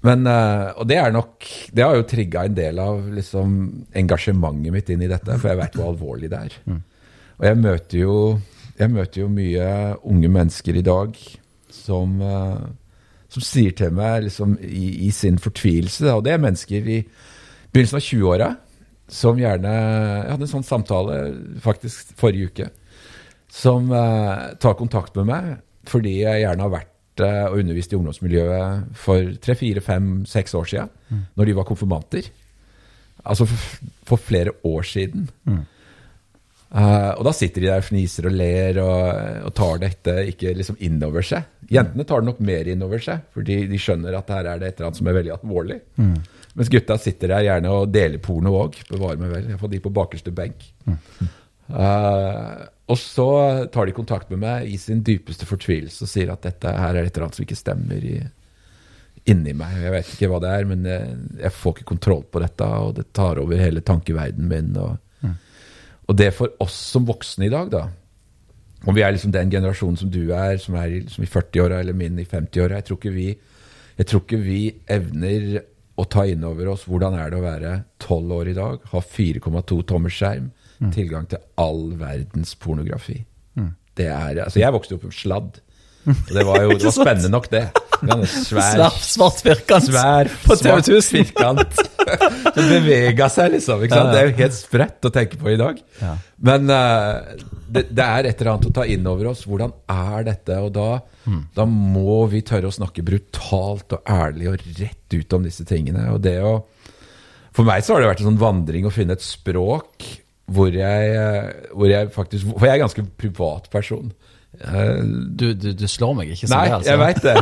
[0.06, 1.42] Men, eh, og det er nok
[1.74, 3.56] Det har jo trigga en del av liksom,
[3.98, 6.54] engasjementet mitt inn i dette, for jeg vet hvor alvorlig det er.
[7.38, 8.14] Og jeg møter jo
[8.78, 9.68] jeg møter jo mye
[10.06, 11.16] unge mennesker i dag
[11.74, 12.60] som, eh,
[13.28, 17.00] som sier til meg liksom, i, i sin fortvilelse, og det er mennesker i
[17.72, 18.50] begynnelsen av 20-åra
[19.08, 21.16] som gjerne Jeg hadde en sånn samtale
[21.64, 22.66] faktisk forrige uke.
[23.48, 25.56] Som eh, tar kontakt med meg
[25.88, 26.87] fordi jeg gjerne har vært
[27.26, 31.24] og undervist i ungdomsmiljøet for tre, fire, fem, seks år siden.
[31.36, 32.28] Når de var konfirmanter.
[33.24, 35.28] Altså for, for flere år siden.
[36.68, 40.52] Eh, og da sitter de der og fniser og ler og, og tar dette ikke
[40.56, 41.46] liksom innover seg.
[41.72, 44.76] Jentene tar det nok mer innover seg, fordi de skjønner at her er det et
[44.78, 45.78] eller annet som er veldig alvorlig.
[46.58, 48.76] Mens gutta sitter der gjerne og deler porno òg.
[48.90, 49.48] Bevare meg vel.
[49.54, 50.68] Jeg får de på bakerste benk.
[51.68, 53.26] Eh, og så
[53.72, 57.04] tar de kontakt med meg i sin dypeste fortvilelse og sier at dette her er
[57.04, 58.14] et eller annet som ikke stemmer i,
[59.28, 59.74] inni meg.
[59.84, 62.94] Jeg vet ikke hva det er, men jeg, jeg får ikke kontroll på dette, og
[62.96, 64.72] det tar over hele tankeverdenen min.
[64.86, 64.96] og
[66.08, 67.82] og det for oss som voksne i dag, da
[68.88, 71.92] Om vi er liksom den generasjonen som du er, som er i, i 40-åra, eller
[71.92, 73.38] min i 50-åra jeg, tror ikke vi-
[73.98, 75.58] jeg tror ikke vi evner
[76.00, 79.00] å ta inn over oss hvordan er det å være tolv år i dag, ha
[79.04, 80.48] 4,2 tommer skjerm,
[80.94, 83.22] tilgang til all verdens pornografi.
[83.98, 85.58] Det er, altså Jeg vokste opp med sladd.
[86.08, 87.66] Og det var jo det var spennende nok, det.
[88.30, 91.02] Svær, Svart, firkant svær, på TV 1000.
[91.10, 91.80] firkant.
[92.54, 93.82] som bevega seg, liksom.
[93.84, 94.12] ikke sant?
[94.14, 95.80] Det er jo helt sprøtt å tenke på i dag.
[96.00, 96.12] Ja.
[96.46, 97.34] Men uh,
[97.66, 99.42] det, det er et eller annet å ta inn over oss.
[99.50, 100.60] Hvordan er dette?
[100.62, 100.88] Og da,
[101.58, 106.06] da må vi tørre å snakke brutalt og ærlig og rett ut om disse tingene.
[106.14, 106.54] Og det å
[107.56, 110.06] For meg så har det vært en sånn vandring å finne et språk
[110.48, 114.12] hvor jeg, eh, hvor jeg faktisk For jeg er en ganske privat person.
[115.38, 116.90] Du, du, du slår meg ikke så Nei, det, altså.
[116.90, 117.36] jeg veit det.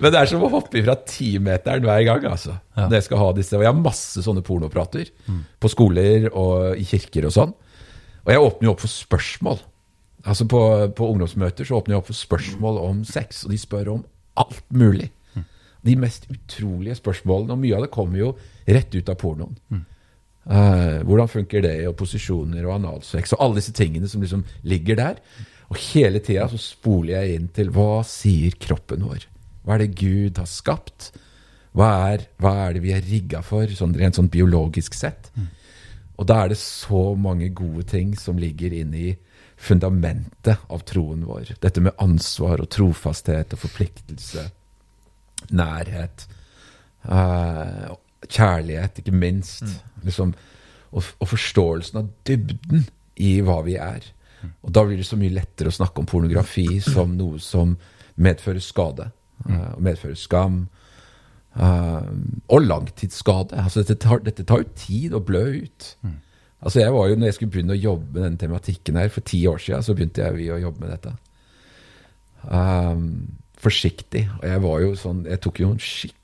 [0.00, 2.24] Men det er som å hoppe fra timeteren hver gang.
[2.32, 2.56] altså.
[2.76, 2.86] Ja.
[2.88, 5.10] Når jeg skal ha disse, og jeg har masse sånne pornoprater
[5.60, 7.52] på skoler og i kirker og sånn.
[8.24, 9.60] Og jeg åpner jo opp for spørsmål.
[10.28, 10.60] Altså På,
[10.98, 14.02] på ungdomsmøter så åpner jeg opp for spørsmål om sex, og de spør om
[14.40, 15.12] alt mulig.
[15.86, 18.32] De mest utrolige spørsmålene, og mye av det kommer jo
[18.66, 19.54] rett ut av pornoen.
[20.48, 24.96] Eh, hvordan funker det, og posisjoner og analsex og alle disse tingene som liksom ligger
[24.96, 25.20] der.
[25.68, 29.26] Og hele tida så spoler jeg inn til hva sier kroppen vår?
[29.66, 31.10] Hva er det Gud har skapt?
[31.76, 35.28] Hva er, hva er det vi er rigga for, sånn rent sånn biologisk sett?
[36.18, 39.10] Og da er det så mange gode ting som ligger inne i
[39.58, 41.52] fundamentet av troen vår.
[41.60, 44.48] Dette med ansvar og trofasthet og forpliktelse,
[45.54, 46.24] nærhet,
[47.04, 47.94] uh,
[48.26, 49.66] kjærlighet, ikke minst.
[50.06, 50.32] Liksom,
[50.92, 52.86] og, og forståelsen av dybden
[53.24, 54.06] i hva vi er.
[54.62, 57.74] Og da blir det så mye lettere å snakke om pornografi som noe som
[58.18, 59.10] medfører skade.
[59.46, 60.62] Uh, og medfører skam.
[61.58, 62.06] Uh,
[62.46, 63.58] og langtidsskade.
[63.58, 65.92] Altså, dette, tar, dette tar jo tid å blø ut.
[66.58, 69.26] Altså jeg var jo, når jeg skulle begynne å jobbe med denne tematikken her for
[69.26, 71.12] ti år siden, så begynte jeg å jobbe med dette.
[72.50, 73.04] Um,
[73.62, 74.24] forsiktig.
[74.40, 75.70] Og jeg var jo sånn, jeg tok jo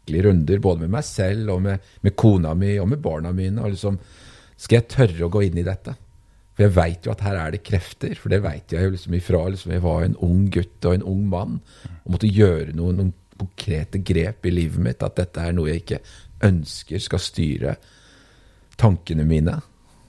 [0.05, 3.63] skikkelig runder både med meg selv og med, med kona mi og med barna mine.
[3.63, 3.99] og liksom,
[4.57, 5.95] Skal jeg tørre å gå inn i dette?
[6.55, 8.15] For jeg veit jo at her er det krefter.
[8.15, 11.03] For det veit jeg jo liksom ifra liksom jeg var en ung gutt og en
[11.03, 11.61] ung mann
[12.05, 15.03] og måtte gjøre noen, noen konkrete grep i livet mitt.
[15.03, 16.03] At dette er noe jeg ikke
[16.45, 17.77] ønsker skal styre
[18.77, 19.59] tankene mine.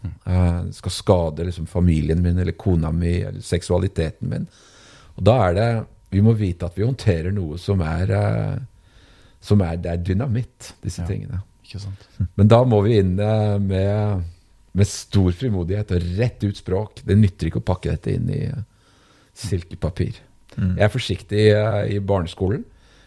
[0.06, 4.46] Uh, skal skade liksom familien min eller kona mi eller seksualiteten min.
[5.18, 5.70] Og da er det
[6.12, 8.60] Vi må vite at vi håndterer noe som er eh,
[9.46, 11.08] som er, Det er dynamitt, disse Ja.
[11.10, 11.42] tingene.
[12.38, 14.24] Men da må vi inn eh, med,
[14.78, 17.02] med stor frimodighet og rett ut språk.
[17.06, 18.44] Det nytter ikke å pakke dette inn i
[19.36, 20.14] silkepapir.
[20.16, 20.22] silkepapir.
[20.78, 21.52] Jeg er forsiktig i,
[21.96, 22.64] i barneskolen.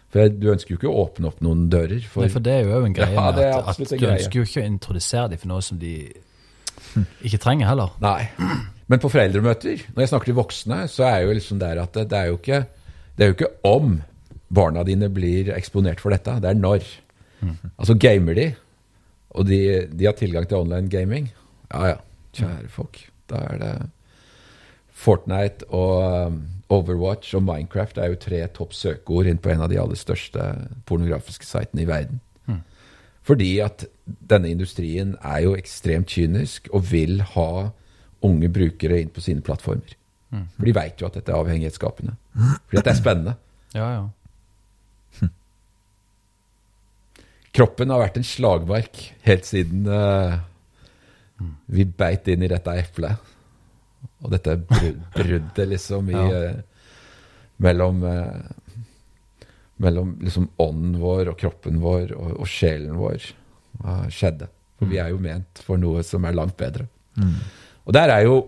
[0.09, 2.01] For jeg, du ønsker jo ikke å åpne opp noen dører.
[2.09, 4.61] For, Nei, for det er jo en greie Ja, at, at du ønsker jo ikke
[4.63, 5.93] å introdusere dem for noe som de
[7.25, 7.91] ikke trenger heller.
[8.01, 8.29] Nei.
[8.89, 12.07] Men på foreldremøter, når jeg snakker til voksne, så er jo liksom der at det,
[12.09, 12.61] det, er jo ikke,
[13.17, 13.99] det er jo ikke om
[14.49, 16.85] barna dine blir eksponert for dette, det er når.
[17.77, 18.47] Altså gamer de,
[19.37, 19.59] og de,
[19.93, 21.29] de har tilgang til online gaming,
[21.73, 21.97] ja ja,
[22.35, 22.99] kjære folk.
[23.29, 23.73] Da er det
[24.99, 26.39] Fortnite og um,
[26.69, 30.43] Overwatch og Minecraft er jo tre topp søkeord inn på en av de aller største
[30.89, 32.19] pornografiske sitene i verden.
[33.29, 37.69] Fordi at denne industrien er jo ekstremt kynisk og vil ha
[38.25, 39.95] unge brukere inn på sine plattformer.
[40.57, 42.15] For de veit jo at dette er avhengighetsskapende.
[42.33, 43.35] Fordi at det er spennende.
[43.75, 44.07] Ja, ja.
[47.55, 50.37] Kroppen har vært en slagmark helt siden uh,
[51.71, 53.17] vi beit inn i dette eplet.
[54.23, 56.25] Og dette bruddet liksom i Ja.
[56.53, 56.59] uh,
[57.59, 58.39] Mellom uh,
[59.83, 63.29] Mellom liksom ånden vår og kroppen vår og, og sjelen vår
[64.11, 64.49] skjedde.
[64.79, 66.87] For vi er jo ment for noe som er langt bedre.
[67.87, 68.41] Og der er jo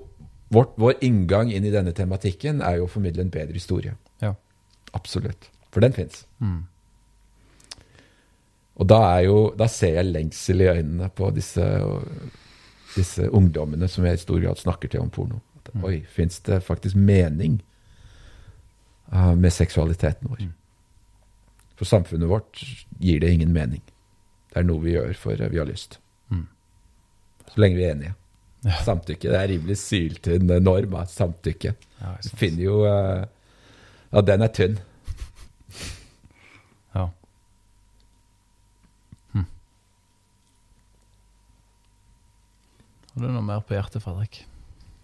[0.51, 3.93] vårt, Vår inngang inn i denne tematikken er jo å formidle en bedre historie.
[4.19, 4.33] ja.
[4.93, 5.47] Absolutt.
[5.71, 6.25] For den fins.
[6.43, 6.65] Mm.
[8.81, 11.65] Og da, er jo, da ser jeg lengsel i øynene på disse,
[12.95, 15.37] disse ungdommene som jeg i stor grad snakker til om porno.
[15.59, 17.59] At, Oi, fins det faktisk mening
[19.13, 20.47] uh, med seksualiteten vår?
[21.77, 22.63] For samfunnet vårt
[22.97, 23.83] gir det ingen mening.
[24.49, 25.99] Det er noe vi gjør for uh, vi har lyst.
[26.33, 26.47] Mm.
[27.53, 28.15] Så lenge vi er enige.
[28.65, 28.77] Ja.
[28.85, 29.29] Samtykke.
[29.29, 31.73] Det er rimelig syltynn norm av samtykke.
[32.01, 33.23] Ja, finner jo uh,
[34.11, 34.75] Ja, den er tynn.
[36.97, 37.07] ja.
[39.31, 39.45] Hm.
[43.21, 44.39] Har du noe mer på hjertet, Fredrik?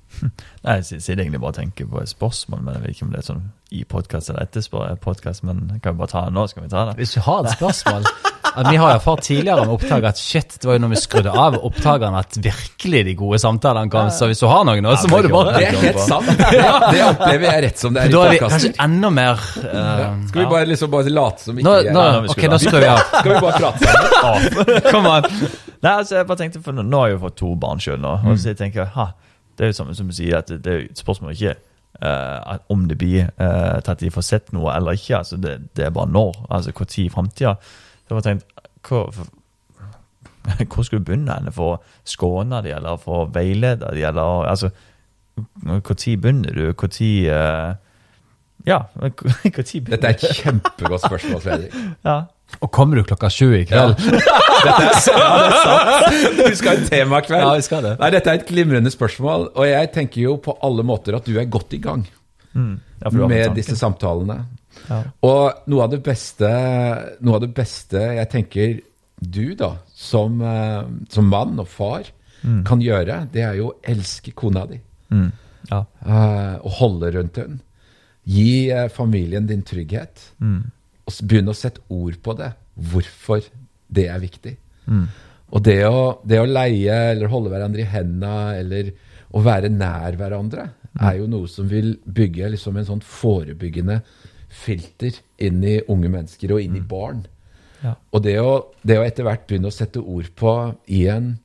[0.64, 3.12] Nei, jeg sitter egentlig bare og tenker på et spørsmål, men jeg vet ikke om
[3.14, 3.44] det er sånn
[3.78, 6.48] i podkast eller etter podkast, men kan vi bare ta det nå?
[6.50, 6.96] Skal vi ta det?
[6.98, 8.10] Hvis du har et spørsmål
[8.58, 11.34] at vi har erfart tidligere med opptak at shit, det var jo når vi skrudde
[11.44, 14.10] av opptakerne at virkelig de gode samtalene kom.
[14.14, 16.32] Så hvis du har noe nå, så må du bare Det er helt sant.
[16.32, 16.48] Det,
[16.96, 20.02] det opplever jeg rett som det er Da er vi kanskje enda mer uh,
[20.32, 22.82] Skal vi bare liksom bare late som ikke nå, vi er nå, Ok, da skrur
[22.82, 23.04] vi av.
[23.20, 24.76] Skal vi bare prate sammen?
[24.92, 25.32] Kom an.
[25.78, 28.02] Nei, altså jeg bare tenkte, for nå, nå har jeg jo fått to barn sjøl
[28.02, 28.18] nå.
[28.26, 29.10] Og så jeg tenker ha,
[29.58, 31.58] Det er jo samme som du sier, at det, er jo spørsmål ikke
[31.98, 35.18] Uh, om det blir uh, til at de får sett noe eller ikke.
[35.18, 36.44] altså Det, det er bare når.
[36.46, 37.56] altså Når i framtida.
[38.08, 38.46] Så jeg tenkt,
[38.88, 39.12] hvor,
[40.74, 44.48] hvor skulle du begynne henne for å skåne de, eller for å veilede de, eller
[44.48, 44.72] altså
[45.68, 45.84] Når
[46.18, 46.64] begynner du?
[46.72, 46.88] Når
[47.28, 47.76] uh,
[48.66, 49.14] Ja, når
[49.84, 51.78] begynner Dette er et kjempegodt spørsmål, Fredrik.
[52.08, 52.24] Ja.
[52.64, 53.98] Og kommer du klokka sju i kveld?
[54.00, 57.44] Dette er sånn, Vi skal ha en temakveld.
[57.44, 57.98] Ja, vi skal det.
[58.00, 61.36] Nei, Dette er et glimrende spørsmål, og jeg tenker jo på alle måter at du
[61.36, 62.06] er godt i gang
[62.58, 62.80] Mm.
[63.04, 64.40] Ja, du med disse samtalene.
[64.88, 65.02] Ja.
[65.28, 66.52] Og noe av det beste,
[67.22, 68.78] noe av det beste jeg tenker
[69.18, 72.14] du, da, som, eh, som mann og far,
[72.64, 74.78] kan gjøre, det er jo å elske kona di.
[75.12, 75.32] Mm.
[75.68, 75.82] Ja.
[76.06, 77.60] eh, og holde rundt henne.
[78.28, 80.32] Gi eh, familien din trygghet.
[80.40, 80.62] Mm.
[81.08, 82.52] Og begynn å sette ord på det.
[82.76, 83.44] Hvorfor
[83.88, 84.56] det er viktig.
[84.86, 85.08] Mm.
[85.56, 88.92] Og det å, det å leie eller holde hverandre i hendene eller
[89.36, 94.00] å være nær hverandre, er jo noe som vil bygge liksom en sånn forebyggende
[94.58, 97.26] filter inn i unge mennesker og inn i barn.
[97.84, 97.94] Ja.
[98.16, 100.54] Og det å, det å etter hvert begynne å sette ord på
[100.94, 101.36] i en,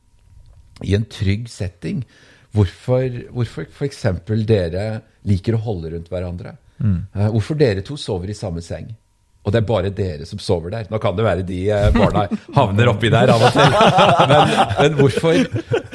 [0.87, 2.03] i en trygg setting
[2.57, 4.03] hvorfor, hvorfor f.eks.
[4.49, 4.87] dere
[5.29, 6.57] liker å holde rundt hverandre.
[6.83, 7.05] Mm.
[7.31, 8.89] hvorfor dere to sover i samme seng.
[9.43, 10.89] Og det er bare dere som sover der.
[10.91, 12.25] Nå kan det være de eh, barna
[12.57, 13.77] havner oppi der av og til.
[14.31, 15.41] Men, men hvorfor,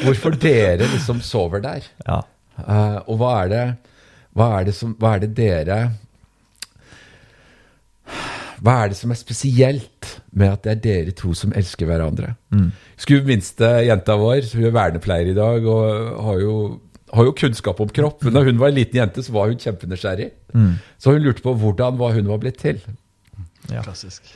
[0.04, 1.88] hvorfor dere liksom sover der?
[2.08, 2.22] Ja.
[2.58, 3.66] Uh, og hva er det
[4.38, 5.78] hva er det, som, hva er det dere
[8.64, 12.36] Hva er det som er spesielt med at det er dere to som elsker hverandre?
[12.98, 16.54] Skulle minste jenta vår, hun er vernepleier i dag, og har jo,
[17.14, 18.24] har jo kunnskap om kropp.
[18.26, 20.32] Men da hun var en liten jente, så var hun kjempenysgjerrig.
[20.98, 22.82] Så hun lurte på hvordan var hun var blitt til.
[23.70, 23.82] Ja.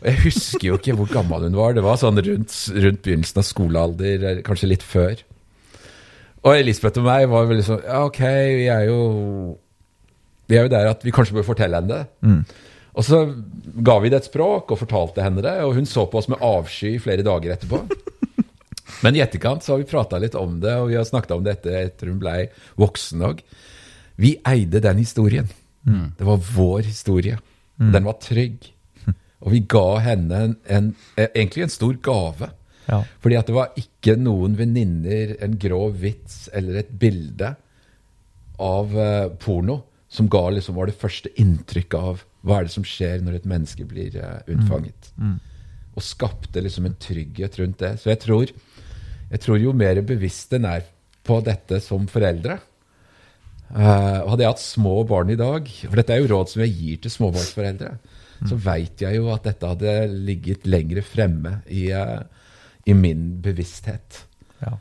[0.03, 1.73] Jeg husker jo ikke hvor gammel hun var.
[1.73, 5.21] Det var sånn rundt, rundt begynnelsen av skolealder, kanskje litt før.
[6.43, 8.17] Og Elisabeth og meg var veldig sånn Ja, ok,
[8.57, 8.95] vi er jo
[10.49, 12.07] Vi er jo der at vi kanskje bør fortelle henne det.
[12.91, 13.21] Og så
[13.87, 16.43] ga vi det et språk og fortalte henne det, og hun så på oss med
[16.43, 17.85] avsky flere dager etterpå.
[19.03, 21.45] Men i etterkant så har vi prata litt om det, og vi har snakka om
[21.45, 22.43] dette etter hun blei
[22.81, 23.39] voksen òg.
[24.21, 25.47] Vi eide den historien.
[26.17, 27.39] Det var vår historie.
[27.81, 28.67] Den var trygg.
[29.41, 30.89] Og vi ga henne en, en,
[31.23, 32.51] egentlig en stor gave.
[32.85, 32.99] Ja.
[33.23, 37.55] Fordi at det var ikke noen venninner, en grov vits eller et bilde
[38.61, 39.79] av eh, porno
[40.11, 43.49] som ga liksom var det første inntrykket av hva er det som skjer når et
[43.49, 45.11] menneske blir eh, unnfanget.
[45.93, 47.93] Og skapte liksom en trygghet rundt det.
[48.01, 48.51] Så jeg tror,
[49.31, 50.87] jeg tror jo mer bevisst en er
[51.27, 52.55] på dette som foreldre
[53.75, 56.73] uh, Hadde jeg hatt små barn i dag, for dette er jo råd som jeg
[56.79, 57.91] gir til småbarnsforeldre,
[58.49, 59.93] så veit jeg jo at dette hadde
[60.25, 62.23] ligget lenger fremme i, uh,
[62.89, 64.23] i min bevissthet
[64.63, 64.73] Ja.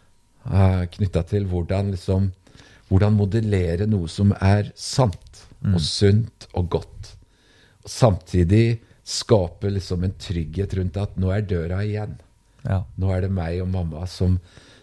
[0.48, 2.32] uh, knytta til hvordan liksom
[2.90, 6.99] Hvordan modellere noe som er sant og sunt og godt.
[7.90, 8.80] Samtidig
[9.10, 12.14] skape liksom en trygghet rundt at nå er døra igjen.
[12.62, 12.82] Ja.
[13.00, 14.36] Nå er det meg og mamma som,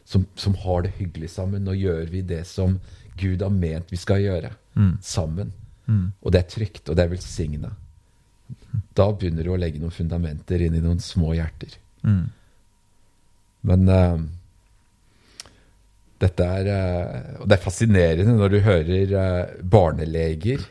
[0.03, 1.63] som, som har det hyggelig sammen.
[1.63, 2.79] Nå gjør vi det som
[3.17, 4.51] Gud har ment vi skal gjøre,
[5.01, 5.53] sammen.
[5.87, 7.71] Og det er trygt, og det er velsigna.
[8.97, 11.77] Da begynner du å legge noen fundamenter inn i noen små hjerter.
[12.03, 12.25] Mm.
[13.67, 14.19] Men uh,
[16.21, 20.61] dette er uh, Og det er fascinerende når du hører uh, barneleger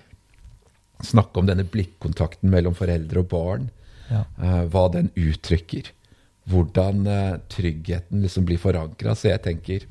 [1.05, 3.68] snakke om denne blikkontakten mellom foreldre og barn.
[4.11, 4.22] Ja.
[4.38, 5.90] Uh, hva den uttrykker.
[6.47, 9.16] Hvordan uh, tryggheten liksom blir forankra.
[9.18, 9.86] Så jeg tenker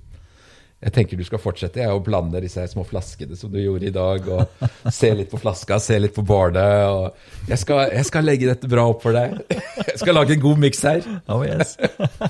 [0.86, 3.93] jeg tenker du skal fortsette jeg, å blande disse små flaskene som du gjorde i
[3.95, 4.28] dag.
[4.30, 6.86] og Se litt på flaska, se litt på barnet.
[6.91, 9.39] og jeg skal, jeg skal legge dette bra opp for deg.
[9.95, 11.06] Jeg skal lage en god miks her.
[11.32, 11.78] Oh yes.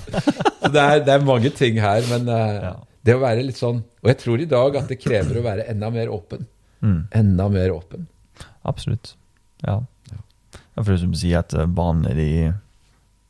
[0.61, 2.73] Så det er, det er mange ting her, men uh, Ja.
[3.05, 5.65] det å være litt sånn Og jeg tror i dag at det krever å være
[5.73, 6.45] enda mer åpen.
[6.85, 6.99] Mm.
[7.17, 8.05] Enda mer åpen.
[8.65, 9.15] Absolutt.
[9.63, 9.79] Ja.
[10.11, 10.19] ja.
[10.75, 12.29] For det som sier, at eh, barn i de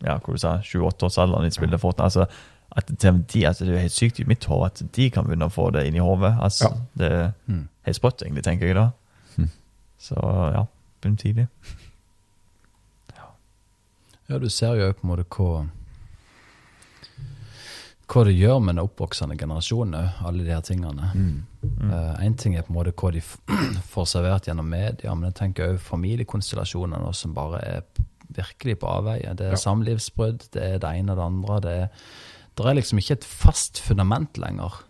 [0.03, 2.25] ja, hvor du sa, 28-årsalderen de spiller Fortnite altså,
[2.75, 5.25] at til de, altså, Det er jo helt sykt i mitt hode at de kan
[5.25, 6.33] begynne å få det inn i hodet.
[6.43, 6.81] Altså, Ja.
[6.99, 7.31] Det er
[7.87, 8.89] helt sprøtt, egentlig, tenker jeg da.
[9.37, 9.49] Mm.
[9.99, 10.15] Så
[10.55, 10.65] ja,
[11.01, 11.47] begynn tidlig.
[14.29, 15.67] Ja, du ser jo på en måte hva
[18.05, 21.07] hva det gjør med den oppvoksende generasjonen, alle de her tingene.
[22.21, 23.21] Én ting er på en måte hva de
[23.93, 27.81] får servert gjennom media, men jeg tenker òg familiekonstellasjonene som bare er
[28.35, 29.33] virkelig på avveie.
[29.37, 29.61] Det er Ja.
[29.61, 31.59] samlivsbrudd, det er det ene og det andre.
[31.61, 31.87] Det er,
[32.57, 34.81] det er liksom ikke et fast fundament lenger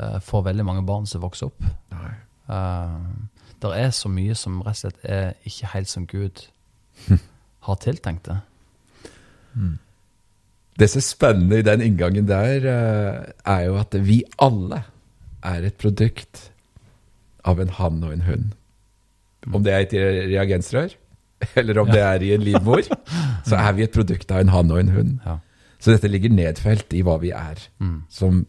[0.00, 1.62] uh, for veldig mange barn som vokser opp.
[1.92, 2.12] Nei.
[2.48, 3.28] Uh,
[3.62, 6.46] det er så mye som rett og slett er ikke helt som Gud
[7.68, 8.38] har tiltenkt det.
[10.80, 14.82] Det som er spennende i den inngangen der, eh, er jo at vi alle
[15.44, 16.46] er et produkt
[17.44, 18.48] av en hann og en hund.
[19.52, 19.92] Om det er et
[20.32, 20.94] reagensrør,
[21.56, 22.82] eller om det er i en livmor,
[23.48, 25.14] så er vi et produkt av en hann og en hund.
[25.26, 25.38] Ja.
[25.80, 28.02] Så dette ligger nedfelt i hva vi er Mm.
[28.12, 28.42] som,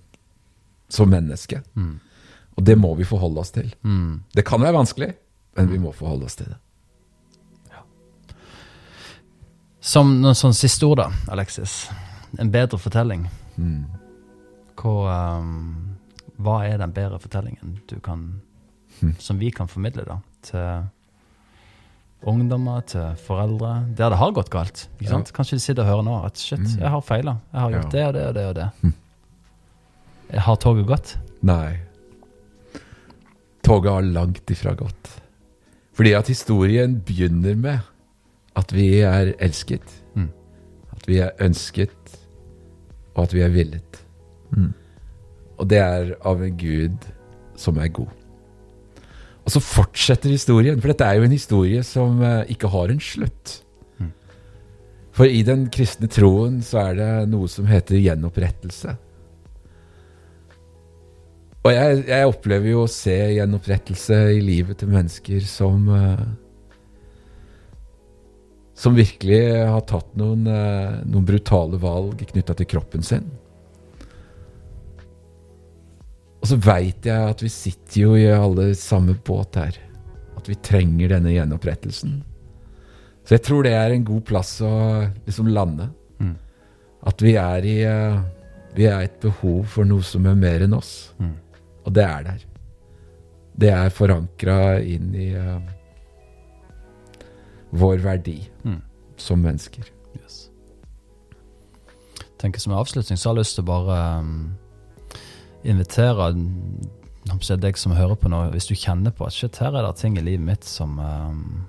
[0.92, 1.62] som menneske.
[1.76, 2.00] Mm.
[2.60, 3.70] Og det må vi forholde oss til.
[3.84, 4.24] Mm.
[4.36, 5.14] Det kan være vanskelig,
[5.56, 6.58] men vi må forholde oss til det.
[9.82, 11.88] Som noen sånn siste ord, da, Alexis.
[12.40, 13.28] En bedre fortelling.
[13.58, 13.86] Mm.
[14.76, 15.98] Hva, um,
[16.40, 18.42] hva er den bedre fortellingen du kan,
[19.02, 19.16] Mm.
[19.20, 20.84] som vi kan formidle da, til
[22.28, 24.88] ungdommer, til foreldre, der det har gått galt?
[25.00, 25.22] Ikke Ja.
[25.34, 26.80] Kanskje de sitter og hører nå at shit, Mm.
[26.80, 27.38] jeg har feila.
[27.54, 27.90] Jeg har gjort Ja.
[27.90, 28.70] det og det og det og det.
[28.84, 28.94] Mm.
[30.40, 31.18] Har toget gått?
[31.42, 31.78] Nei.
[33.64, 35.22] Toget har langt ifra gått.
[35.94, 37.80] Fordi at historien begynner med
[38.56, 39.82] at vi er elsket,
[40.16, 40.30] Mm.
[40.92, 41.90] at vi er ønsket,
[43.16, 44.02] og at vi er villet.
[44.56, 44.72] Mm.
[45.60, 47.12] Og det er av en Gud
[47.60, 48.10] som er god.
[49.42, 53.02] Og så fortsetter historien, for dette er jo en historie som eh, ikke har en
[53.02, 53.56] slutt.
[54.00, 54.12] Mm.
[55.18, 58.96] For i den kristne troen så er det noe som heter gjenopprettelse.
[61.62, 66.24] Og jeg, jeg opplever jo å se gjenopprettelse i livet til mennesker som eh,
[68.82, 73.28] Som virkelig har tatt noen, eh, noen brutale valg knytta til kroppen sin.
[76.42, 79.78] Og så veit jeg at vi sitter jo i alle samme båt her.
[80.34, 82.16] At vi trenger denne gjenopprettelsen.
[83.22, 84.72] Så jeg tror det er en god plass å
[85.28, 85.92] liksom lande.
[86.18, 86.34] Mm.
[87.06, 88.22] At vi er i eh,
[88.72, 91.12] Vi er et behov for noe som er mer enn oss.
[91.20, 91.36] Mm.
[91.86, 92.44] Og det er der.
[93.62, 95.58] Det er forankra inn i eh,
[97.72, 98.82] vår verdi Mm.
[99.18, 99.84] som mennesker.
[100.22, 100.50] Yes.
[102.38, 104.58] tenker Som avslutning så har jeg lyst til å bare um,
[105.64, 106.32] invitere
[107.62, 110.18] deg som hører på nå, hvis du kjenner på at shit, her er det ting
[110.18, 111.68] i livet mitt som um,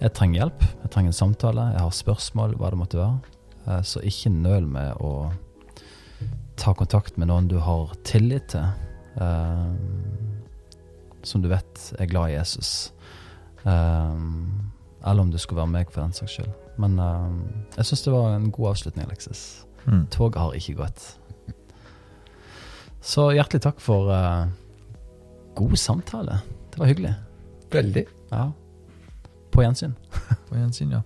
[0.00, 0.62] Jeg trenger hjelp.
[0.82, 1.72] Jeg trenger en samtale.
[1.74, 3.18] Jeg har spørsmål, hva det måtte være.
[3.66, 5.32] Eh, så ikke nøl med å
[6.56, 8.68] ta kontakt med noen du har tillit til.
[9.18, 9.72] eh,
[11.26, 12.92] som du vet er glad i Jesus.
[13.64, 14.70] Um,
[15.06, 16.52] eller om du skulle være meg, for den saks skyld.
[16.78, 17.40] Men um,
[17.76, 19.64] jeg syns det var en god avslutning, Alexis.
[19.86, 20.06] Mm.
[20.12, 21.18] Toget har ikke gått.
[23.00, 24.48] Så hjertelig takk for uh,
[25.58, 26.40] god samtale.
[26.72, 27.14] Det var hyggelig.
[27.72, 28.06] Veldig.
[28.30, 28.50] Ja.
[29.52, 29.94] På gjensyn.
[30.48, 31.02] På gjensyn, ja.